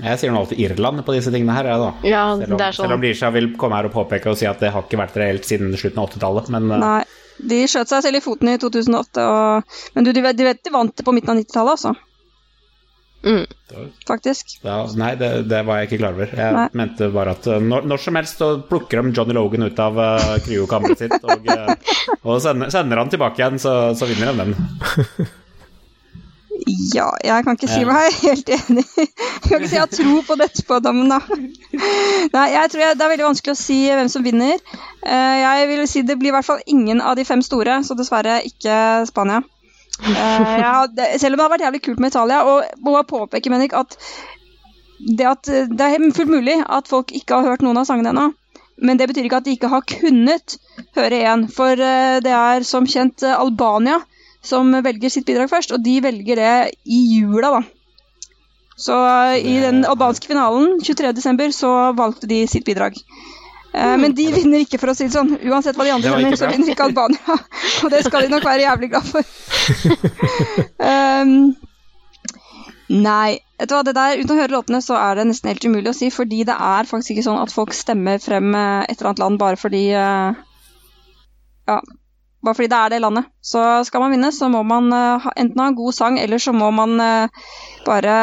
[0.00, 1.88] Jeg sier nå alltid Irland på disse tingene her, jeg, da.
[2.08, 3.02] Ja, Selv om, det er selv om sånn.
[3.04, 5.74] Lisha vil komme her og påpeke og si at det har ikke vært reelt siden
[5.78, 7.00] slutten av 80-tallet, men eh, Nei.
[7.38, 9.76] De skjøt seg selv i foten i 2008, og...
[9.94, 11.92] men du, de, de de vant det på midten av 90-tallet, altså.
[13.28, 13.46] Mm.
[14.08, 14.58] Faktisk.
[14.62, 16.30] ja, Nei, det, det var jeg ikke klar over.
[16.32, 16.68] Jeg Nei.
[16.80, 19.98] mente bare at eh, når, når som helst så plukker de Johnny Logan ut av
[20.00, 21.74] uh, cryo-kammeret sitt og, eh,
[22.22, 25.28] og sender, sender han tilbake igjen, så, så vinner de den.
[26.92, 28.82] Ja, jeg kan ikke si meg helt enig.
[28.98, 31.20] Jeg kan ikke si jeg har tro på dette spådommen, da.
[32.34, 34.58] Nei, jeg tror jeg, det er veldig vanskelig å si hvem som vinner.
[35.06, 38.40] Jeg vil si det blir i hvert fall ingen av de fem store, så dessverre
[38.50, 38.74] ikke
[39.08, 39.44] Spania.
[40.02, 43.04] Eh, ja, det- selv om det har vært jævlig kult med Italia, og må bare
[43.04, 43.96] påpeke, Menik, at
[44.98, 48.32] det, at det er fullt mulig at folk ikke har hørt noen av sangene ennå.
[48.80, 50.58] Men det betyr ikke at de ikke har kunnet
[50.94, 53.98] høre én, For eh, det er som kjent eh, Albania
[54.42, 57.62] som velger sitt bidrag først, og de velger det i jula, da.
[58.78, 58.94] Så
[59.42, 61.50] i den albanske finalen 23.12.
[61.52, 62.94] så valgte de sitt bidrag.
[63.72, 65.34] Eh, Men de vinner ikke, for å si det sånn.
[65.44, 67.36] Uansett hva de andre vinner, så vinner ikke Albania.
[67.84, 69.22] Og det skal de nok være jævlig glad for.
[70.80, 71.34] um,
[73.08, 75.68] nei, vet du hva, det der, uten å høre låtene, så er det nesten helt
[75.68, 78.96] umulig å si, fordi det er faktisk ikke sånn at folk stemmer frem eh, et
[78.96, 80.32] eller annet land bare fordi uh,
[81.68, 81.80] Ja,
[82.44, 83.28] bare fordi det er det landet.
[83.44, 86.54] Så skal man vinne, så må man uh, enten ha en god sang, eller så
[86.56, 87.52] må man uh,
[87.84, 88.16] bare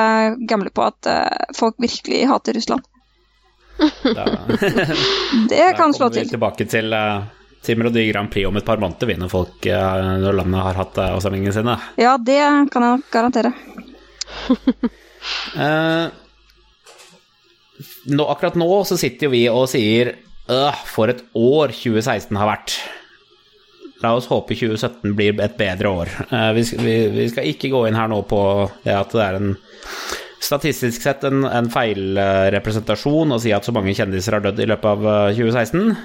[0.49, 1.13] gamble på at
[1.57, 2.85] folk virkelig hater Russland.
[3.78, 4.26] Da,
[5.49, 6.23] Det kan slå til.
[6.23, 7.23] Da kommer vi tilbake til, eh,
[7.65, 10.99] til Melodi Grand Prix om et par måneder, vinner folk eh, når landet har hatt
[11.01, 11.78] uh, avstemningene sine.
[12.01, 12.41] Ja, det
[12.73, 13.55] kan jeg garantere.
[15.57, 16.07] Eh,
[18.13, 22.45] nå, akkurat nå så sitter jo vi og sier øh, for et år 2016 har
[22.51, 22.76] vært.
[24.03, 26.11] La oss håpe 2017 blir et bedre år.
[26.30, 28.43] Uh, vi, vi, vi skal ikke gå inn her nå på
[28.86, 29.49] det at det er en
[30.45, 34.91] statistisk sett en, en feilrepresentasjon å si at så mange kjendiser har dødd i løpet
[34.91, 35.95] av eh, 2016.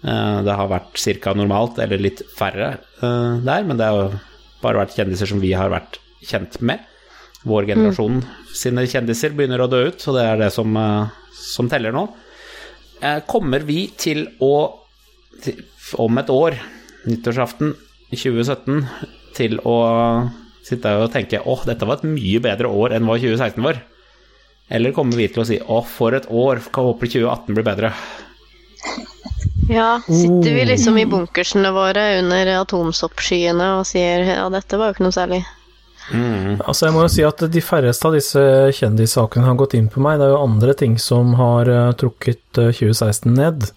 [0.00, 1.34] Eh, det har vært ca.
[1.36, 4.16] normalt, eller litt færre eh, der, men det har
[4.60, 6.86] bare vært kjendiser som vi har vært kjent med.
[7.48, 8.20] Vår generasjon
[8.52, 12.06] sine kjendiser begynner å dø ut, og det er det som, eh, som teller nå.
[13.00, 14.54] Eh, Kommer vi til å,
[15.40, 15.62] til,
[16.00, 16.58] om et år,
[17.08, 17.72] nyttårsaften
[18.12, 18.84] 2017,
[19.36, 19.76] til å
[20.70, 23.82] sitte og tenke åh, dette var et mye bedre år enn hva 2016 var?
[24.70, 27.92] Eller kommer vi til å si åh, for et år, kan håpe 2018 blir bedre?
[29.70, 34.96] Ja, sitter vi liksom i bunkersene våre under atomsoppskyene og sier ja, dette var jo
[34.96, 35.42] ikke noe særlig.
[36.10, 38.42] Altså jeg må jo si at de færreste av disse
[38.80, 40.18] kjendissakene har gått inn på meg.
[40.18, 43.68] Det er jo andre ting som har eh, trukket eh, 2016 ned.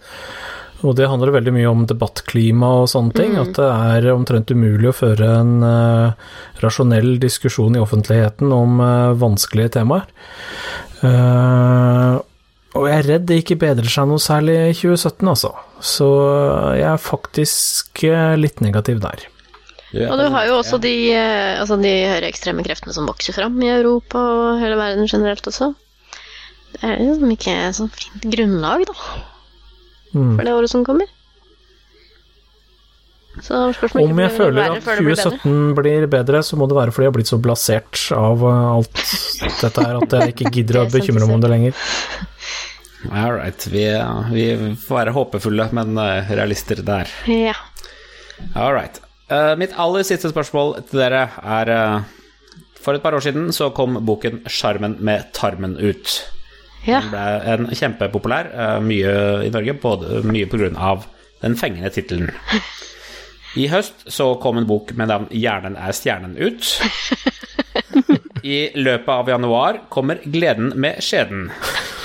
[0.84, 3.38] Og det handler veldig mye om debattklima og sånne ting.
[3.40, 6.12] At det er omtrent umulig å føre en uh,
[6.60, 10.04] rasjonell diskusjon i offentligheten om uh, vanskelige temaer.
[11.00, 12.20] Uh,
[12.74, 15.52] og jeg er redd det ikke bedrer seg noe særlig i 2017, altså.
[15.84, 16.08] Så
[16.74, 18.02] jeg er faktisk
[18.40, 19.28] litt negativ der.
[19.94, 24.18] Og du har jo også de, altså de høyreekstreme kreftene som vokser fram i Europa
[24.18, 25.70] og hele verden generelt også.
[26.74, 28.96] Det er liksom ikke sånn fint grunnlag, da,
[30.14, 30.36] Mm.
[30.36, 31.10] for det året som kommer.
[33.42, 35.40] Så spørsmålet Om jeg blir føler at 2017 blir bedre.
[35.42, 38.76] 2017 blir bedre, så må det være fordi jeg har blitt så blasert av uh,
[38.76, 39.00] alt
[39.60, 41.80] dette her at jeg ikke gidder å bekymre meg om det lenger.
[43.10, 43.84] All right, vi,
[44.32, 44.44] vi
[44.80, 47.10] får være håpefulle, men eh, realister der.
[47.28, 47.56] Ja.
[48.54, 49.00] All right.
[49.28, 53.70] Uh, mitt aller siste spørsmål til dere er uh, For et par år siden så
[53.76, 56.22] kom boken 'Sjarmen med tarmen' ut.
[56.84, 57.00] Ja.
[57.00, 59.14] Den ble en kjempepopulær, eh, mye
[59.46, 60.96] i Norge, både, mye pga.
[61.42, 62.30] den fengende tittelen.
[63.60, 66.80] I høst så kom en bok med navn 'Hjernen er stjernen' ut.
[68.54, 71.50] I løpet av januar kommer gleden med skjeden.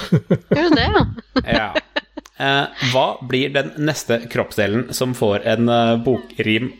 [0.55, 1.01] Gjør det, ja?
[1.43, 1.69] Ja.
[2.39, 6.71] Eh, hva blir den neste kroppsdelen som får en eh, bokrim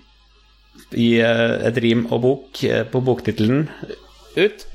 [0.96, 3.68] i et rim og bok på boktittelen
[4.38, 4.66] ut?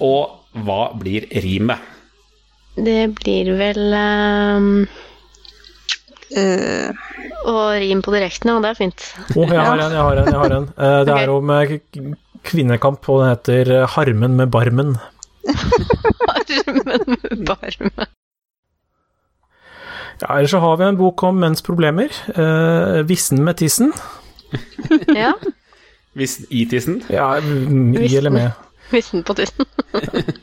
[0.00, 1.99] Og hva blir rimet?
[2.76, 4.68] Det blir vel um,
[6.38, 6.90] uh,
[7.50, 9.06] Og rim på direkten, og Det er fint.
[9.34, 10.30] Å, jeg har en, jeg har en.
[10.30, 10.68] jeg har en.
[10.78, 11.38] Uh, Det er Ok.
[11.40, 14.96] om kvinnekamp, og den heter eh, 'Harmen med barmen'.
[16.30, 18.06] Harmen med barmen.
[20.22, 22.08] Ja, Eller så har vi en bok om menns problemer.
[22.28, 23.92] Eh, 'Vissen med tissen'.
[25.22, 25.32] Ja.
[26.14, 27.02] Vissen i tissen?
[27.10, 28.50] Ja, i eller med.
[28.90, 29.66] Vissen på tissen.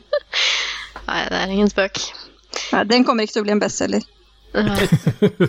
[1.08, 2.00] Nei, det er ingen spøk.
[2.74, 4.04] nei, den kommer ikke til å bli en bestselger.
[4.58, 5.48] Stå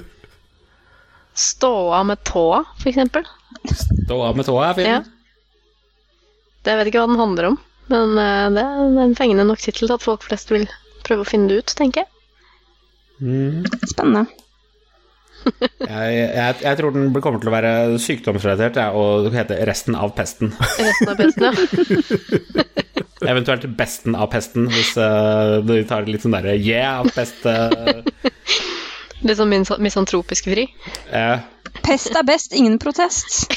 [1.40, 3.28] Ståa med tåa, for eksempel.
[3.68, 4.90] Stå av med tåa er fin.
[4.90, 5.00] Ja.
[6.64, 7.58] Det jeg vet ikke hva den handler om,
[7.92, 10.68] men eh, det er en fengende nok tittel til at folk flest vil
[11.08, 12.10] prøve å finne det ut, tenker jeg.
[13.20, 13.68] Mm.
[13.88, 14.28] Spennende.
[15.80, 17.70] Jeg, jeg, jeg tror den kommer til å være
[18.04, 20.52] sykdomsrelatert ja, og hete 'Resten av pesten'.
[20.60, 21.54] Resten av pesten, ja.
[23.28, 27.44] Eventuelt 'Besten av pesten', hvis uh, du tar litt sånn derre 'yeah, pest'.
[27.46, 28.04] uh...
[29.22, 29.52] Litt sånn
[29.84, 30.64] misantropisk fri.
[31.12, 31.40] eh,
[31.84, 33.50] Pest er best, ingen protest.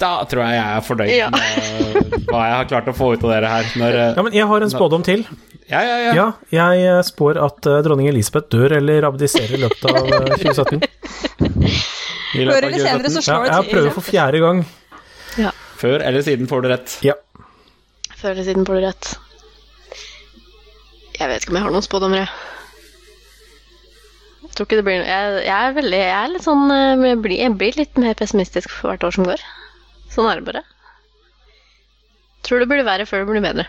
[0.00, 1.26] da tror jeg jeg er fornøyd Ja.
[1.28, 3.64] med hva jeg har klart å få ut av dere her.
[3.76, 5.26] Når, eh, Ja, men jeg har en spådom til.
[5.68, 6.12] ja, ja, ja.
[6.14, 6.32] Ja,
[6.72, 10.80] jeg eh, spår at eh, dronning Elisabeth dør eller abdiserer i løpet av eh, 2017.
[12.30, 13.72] Før eller senere så slår det jeg til.
[13.74, 14.62] prøver for fjerde gang.
[15.80, 16.94] Før eller siden får du rett.
[17.06, 17.16] Ja.
[18.20, 19.10] Før eller siden får du rett.
[21.20, 22.30] Jeg vet ikke om jeg har noen spådommer, jeg.
[24.44, 27.02] Jeg tror ikke det blir noe jeg, jeg er veldig Jeg er litt sånn eh,
[27.06, 29.44] jeg blir, jeg blir litt mer pessimistisk for hvert år som går.
[30.10, 30.62] Sånn er det bare.
[32.46, 33.68] Tror det blir verre før det blir bedre.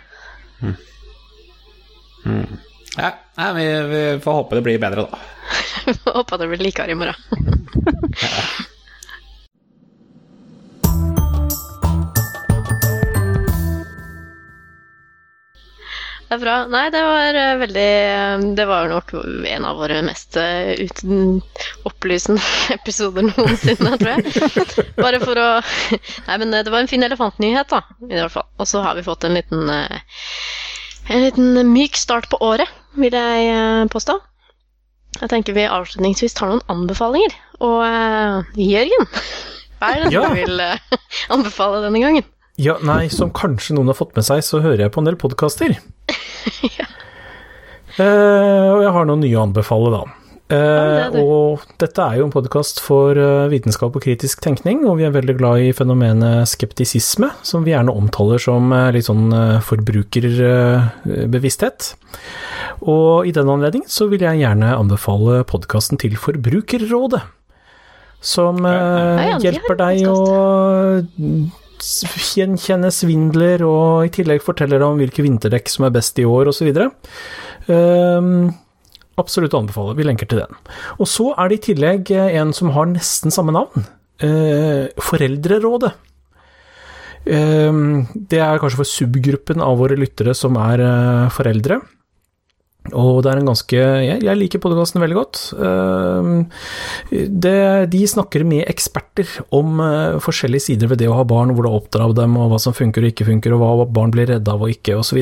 [2.98, 5.22] Ja, nei, vi, vi får håpe det blir bedre, da.
[6.18, 7.16] Håper det blir likere i morgen.
[16.32, 16.54] Det er bra.
[16.72, 17.88] Nei, det var eh, veldig
[18.56, 19.10] Det var nok
[19.52, 21.42] en av våre mest eh, uten
[21.89, 22.39] opplysende
[22.78, 24.86] episoder noensinne, tror jeg.
[24.96, 28.48] Bare for å Nei, men eh, det var en fin elefantnyhet, da, i hvert fall.
[28.64, 30.16] Og så har vi fått en liten eh,
[31.12, 34.18] En liten myk start på året, vil jeg eh, påstå.
[35.22, 37.34] Jeg tenker vi avslutningsvis tar noen anbefalinger.
[37.62, 39.10] Og uh, Jørgen,
[39.82, 40.24] hva er det Ja.
[40.26, 41.02] du vil uh,
[41.36, 42.26] anbefale denne gangen?
[42.62, 45.20] Ja, nei, som kanskje noen har fått med seg, så hører jeg på en del
[45.20, 45.76] podkaster.
[46.80, 46.88] Ja.
[48.00, 50.02] uh, og jeg har noen nye å anbefale, da.
[50.52, 51.22] Eh, det det.
[51.24, 55.14] og dette er jo en podkast for eh, vitenskap og kritisk tenkning, og vi er
[55.16, 59.32] veldig glad i fenomenet skeptisisme, som vi gjerne omtaler som eh, litt sånn
[59.68, 61.80] forbrukerbevissthet.
[62.84, 67.22] Og i den anledning så vil jeg gjerne anbefale podkasten til Forbrukerrådet.
[68.22, 70.16] Som Ja, ja, hjelper deg å
[71.82, 76.45] gjenkjenne svindler, og i tillegg forteller deg om hvilke vinterdekk som er best i år,
[76.52, 76.70] osv.
[77.66, 78.54] Um,
[79.22, 79.95] absolutt å anbefale.
[79.97, 80.61] Vi lenker til den.
[80.99, 83.88] Og så er det i tillegg eh, en som har nesten samme navn.
[84.22, 85.93] Eh, Foreldrerådet.
[87.26, 87.82] Eh,
[88.34, 91.82] det er kanskje for subgruppen av våre lyttere som er eh, foreldre.
[92.89, 95.41] Og det er en ganske Jeg, jeg liker podkasten veldig godt.
[95.53, 96.47] Um,
[97.11, 101.78] det, de snakker med eksperter om uh, forskjellige sider ved det å ha barn, hvordan
[101.78, 104.65] oppdra dem, og hva som funker og ikke funker, og hva barn blir redde av
[104.65, 105.22] og ikke, osv.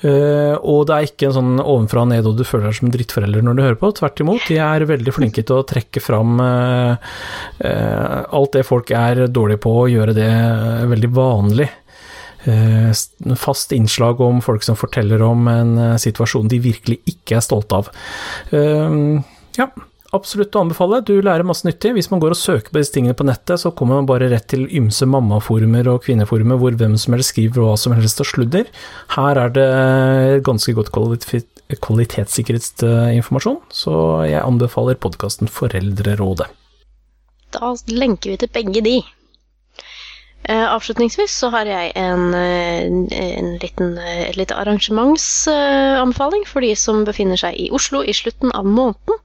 [0.00, 2.86] Uh, og det er ikke en sånn ovenfra og ned og du føler deg som
[2.88, 3.90] en drittforelder når du hører på.
[3.98, 6.94] Tvert imot, de er veldig flinke til å trekke fram uh,
[7.60, 10.32] uh, alt det folk er dårlige på, og gjøre det
[10.94, 11.68] veldig vanlig.
[13.36, 17.90] Fast innslag om folk som forteller om en situasjon de virkelig ikke er stolte av.
[19.58, 19.66] Ja,
[20.16, 21.00] absolutt å anbefale.
[21.06, 21.92] Du lærer masse nyttig.
[21.96, 24.48] Hvis man går og søker på disse tingene på nettet, så kommer man bare rett
[24.52, 28.70] til ymse mammaforumer og kvinneforumer hvor hvem som helst skriver hva som helst av sludder.
[29.16, 29.68] Her er det
[30.46, 31.48] ganske godt kvalitet,
[31.84, 33.94] kvalitetssikret eh, informasjon, så
[34.26, 36.50] jeg anbefaler podkasten Foreldrerådet.
[37.54, 39.00] Da lenker vi til begge de.
[40.48, 42.86] Eh, avslutningsvis så har jeg en, eh,
[43.38, 48.50] en liten, eh, et lite arrangementsanbefaling for de som befinner seg i Oslo i slutten
[48.54, 49.20] av måneden.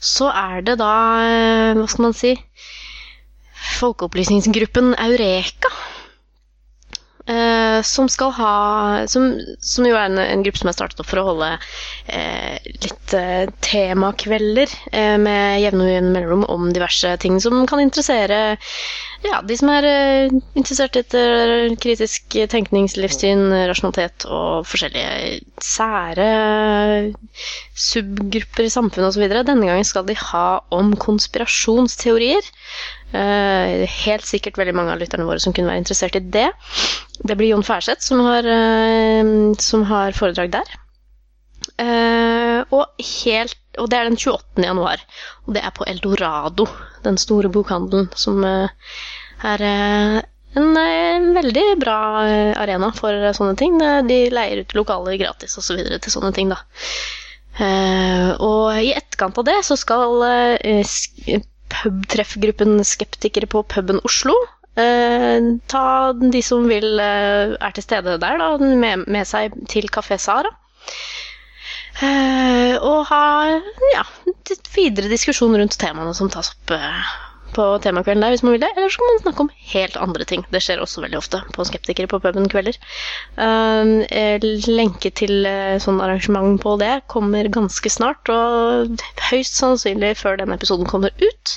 [0.00, 0.90] Så er det da,
[1.28, 2.32] eh, hva skal man si,
[3.76, 5.68] folkeopplysningsgruppen Eureka.
[7.30, 8.52] Eh, som skal ha
[9.10, 9.30] Som,
[9.62, 11.50] som jo er en, en, gruppe som er startet opp for å holde
[12.10, 17.82] eh, litt eh, temakvelder eh, med jevne og jevne mellomrom om diverse ting som kan
[17.84, 18.40] interessere
[19.26, 26.28] ja, de som er eh, interessert etter kritisk tenkningslivssyn, rasjonalitet og forskjellige sære
[27.76, 29.26] subgrupper i samfunnet osv.
[29.30, 32.48] Denne gangen skal de ha om konspirasjonsteorier.
[33.10, 36.46] Uh, helt sikkert veldig mange av lytterne våre som kunne være interessert i det.
[37.26, 40.70] Det blir Jon Færseth som uh, som har foredrag der.
[41.80, 42.84] Uh, og,
[43.24, 44.62] helt, og, det er den 28.
[44.62, 45.02] januar.
[45.46, 46.68] Og det er på Eldorado,
[47.02, 51.98] den store bokhandelen som er en, veldig bra
[52.62, 53.78] arena for sånne ting.
[54.06, 55.82] De leier ut lokaler gratis osv.
[55.98, 56.60] Til sånne ting, da.
[58.38, 60.20] og i etterkant av det så skal
[61.74, 64.34] pubtreffgruppen Skeptikere på puben Oslo.
[64.80, 65.38] Eh,
[65.70, 70.18] ta de som vil eh, er til stede der, da, med, med seg til Kafé
[70.22, 70.52] Sara.
[72.00, 73.24] Eh, og ha
[73.92, 74.04] ja,
[74.72, 77.10] videre diskusjon rundt temaene som tas opp eh,
[77.54, 78.70] på temakvelden der, hvis man vil det.
[78.76, 80.44] Eller så kan man snakke om helt andre ting.
[80.52, 82.78] Det skjer også veldig ofte på Skeptikere på puben kvelder.
[83.36, 90.40] Uh, lenke til uh, sånn arrangement på det kommer ganske snart, og høyst sannsynlig før
[90.40, 91.56] denne episoden kommer ut.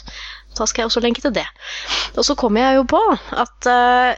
[0.54, 1.48] Da skal jeg også lenke til det.
[2.14, 3.02] Og så kommer jeg jo på
[3.44, 4.12] at uh,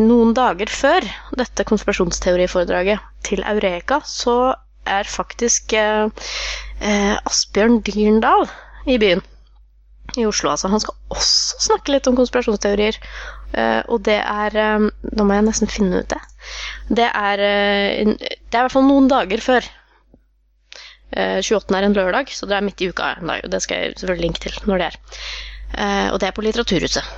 [0.00, 1.04] noen dager før
[1.36, 4.54] dette konspirasjonsteoriforedraget til Eureka, så
[4.88, 8.48] er faktisk Asbjørn Dyrendal
[8.88, 9.20] i byen
[10.18, 10.52] i Oslo.
[10.52, 10.70] Altså.
[10.72, 12.98] Han skal også snakke litt om konspirasjonsteorier.
[13.54, 16.20] Uh, og det er um, Nå må jeg nesten finne ut det.
[17.00, 19.66] Det er, uh, det er i hvert fall noen dager før.
[21.10, 21.74] Uh, 28.
[21.74, 23.16] er en lørdag, så det er midt i uka.
[23.18, 23.42] en dag.
[23.44, 25.00] Og Det skal jeg selvfølgelig linke til når det er.
[26.10, 27.10] og det er på Litteraturhuset.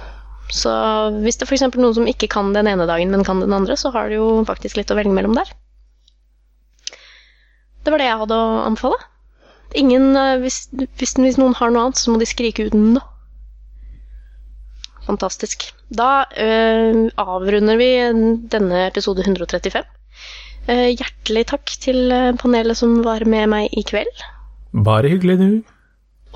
[0.53, 0.72] Så
[1.24, 1.64] hvis det f.eks.
[1.72, 4.26] noen som ikke kan den ene dagen, men kan den andre, så har du jo
[4.45, 5.49] faktisk litt å velge mellom der.
[7.82, 8.99] Det var det jeg hadde å anbefale.
[9.79, 10.66] Ingen, eh, hvis,
[11.01, 13.03] hvis, hvis, noen har noe annet, så må de skrike ut 'nå'.
[15.07, 15.73] Fantastisk.
[15.91, 17.91] Da øh, avrunder vi
[18.53, 19.83] denne episode 135.
[20.62, 24.23] Uh, hjertelig takk til panelet som var med meg i kveld.
[24.87, 25.49] Bare hyggelig, du.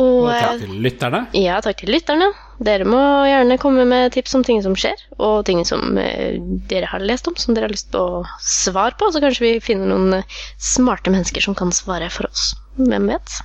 [0.02, 1.20] Og, og takk til lytterne.
[1.38, 2.32] Ja, takk til lytterne.
[2.58, 6.90] Dere må gjerne komme med tips om ting som skjer, og ting som uh, dere
[6.90, 8.02] har lest om, som dere har lyst på
[8.42, 9.12] svar på.
[9.14, 10.26] Så kanskje vi finner noen
[10.58, 12.56] smarte mennesker som kan svare for oss.
[12.76, 13.36] Hvem vet?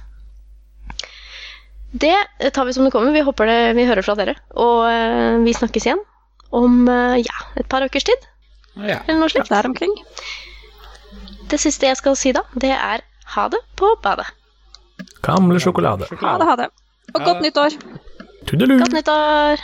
[1.91, 2.15] Det
[2.55, 3.11] tar vi som det kommer.
[3.11, 4.35] Vi håper det, vi hører fra dere.
[4.55, 6.03] Og uh, vi snakkes igjen
[6.55, 8.29] om uh, ja, et par ukers tid.
[8.79, 9.01] Ja.
[9.07, 9.51] Eller noe slikt.
[9.51, 9.91] Der omkring.
[11.51, 13.03] Det siste jeg skal si da, det er
[13.35, 14.27] ha det på badet.
[15.23, 16.07] Gamle sjokolade.
[16.21, 16.71] Ha det, ha det.
[17.11, 17.75] Og godt nyttår.
[18.47, 18.77] Tudelu.
[18.79, 19.63] Godt nyttår.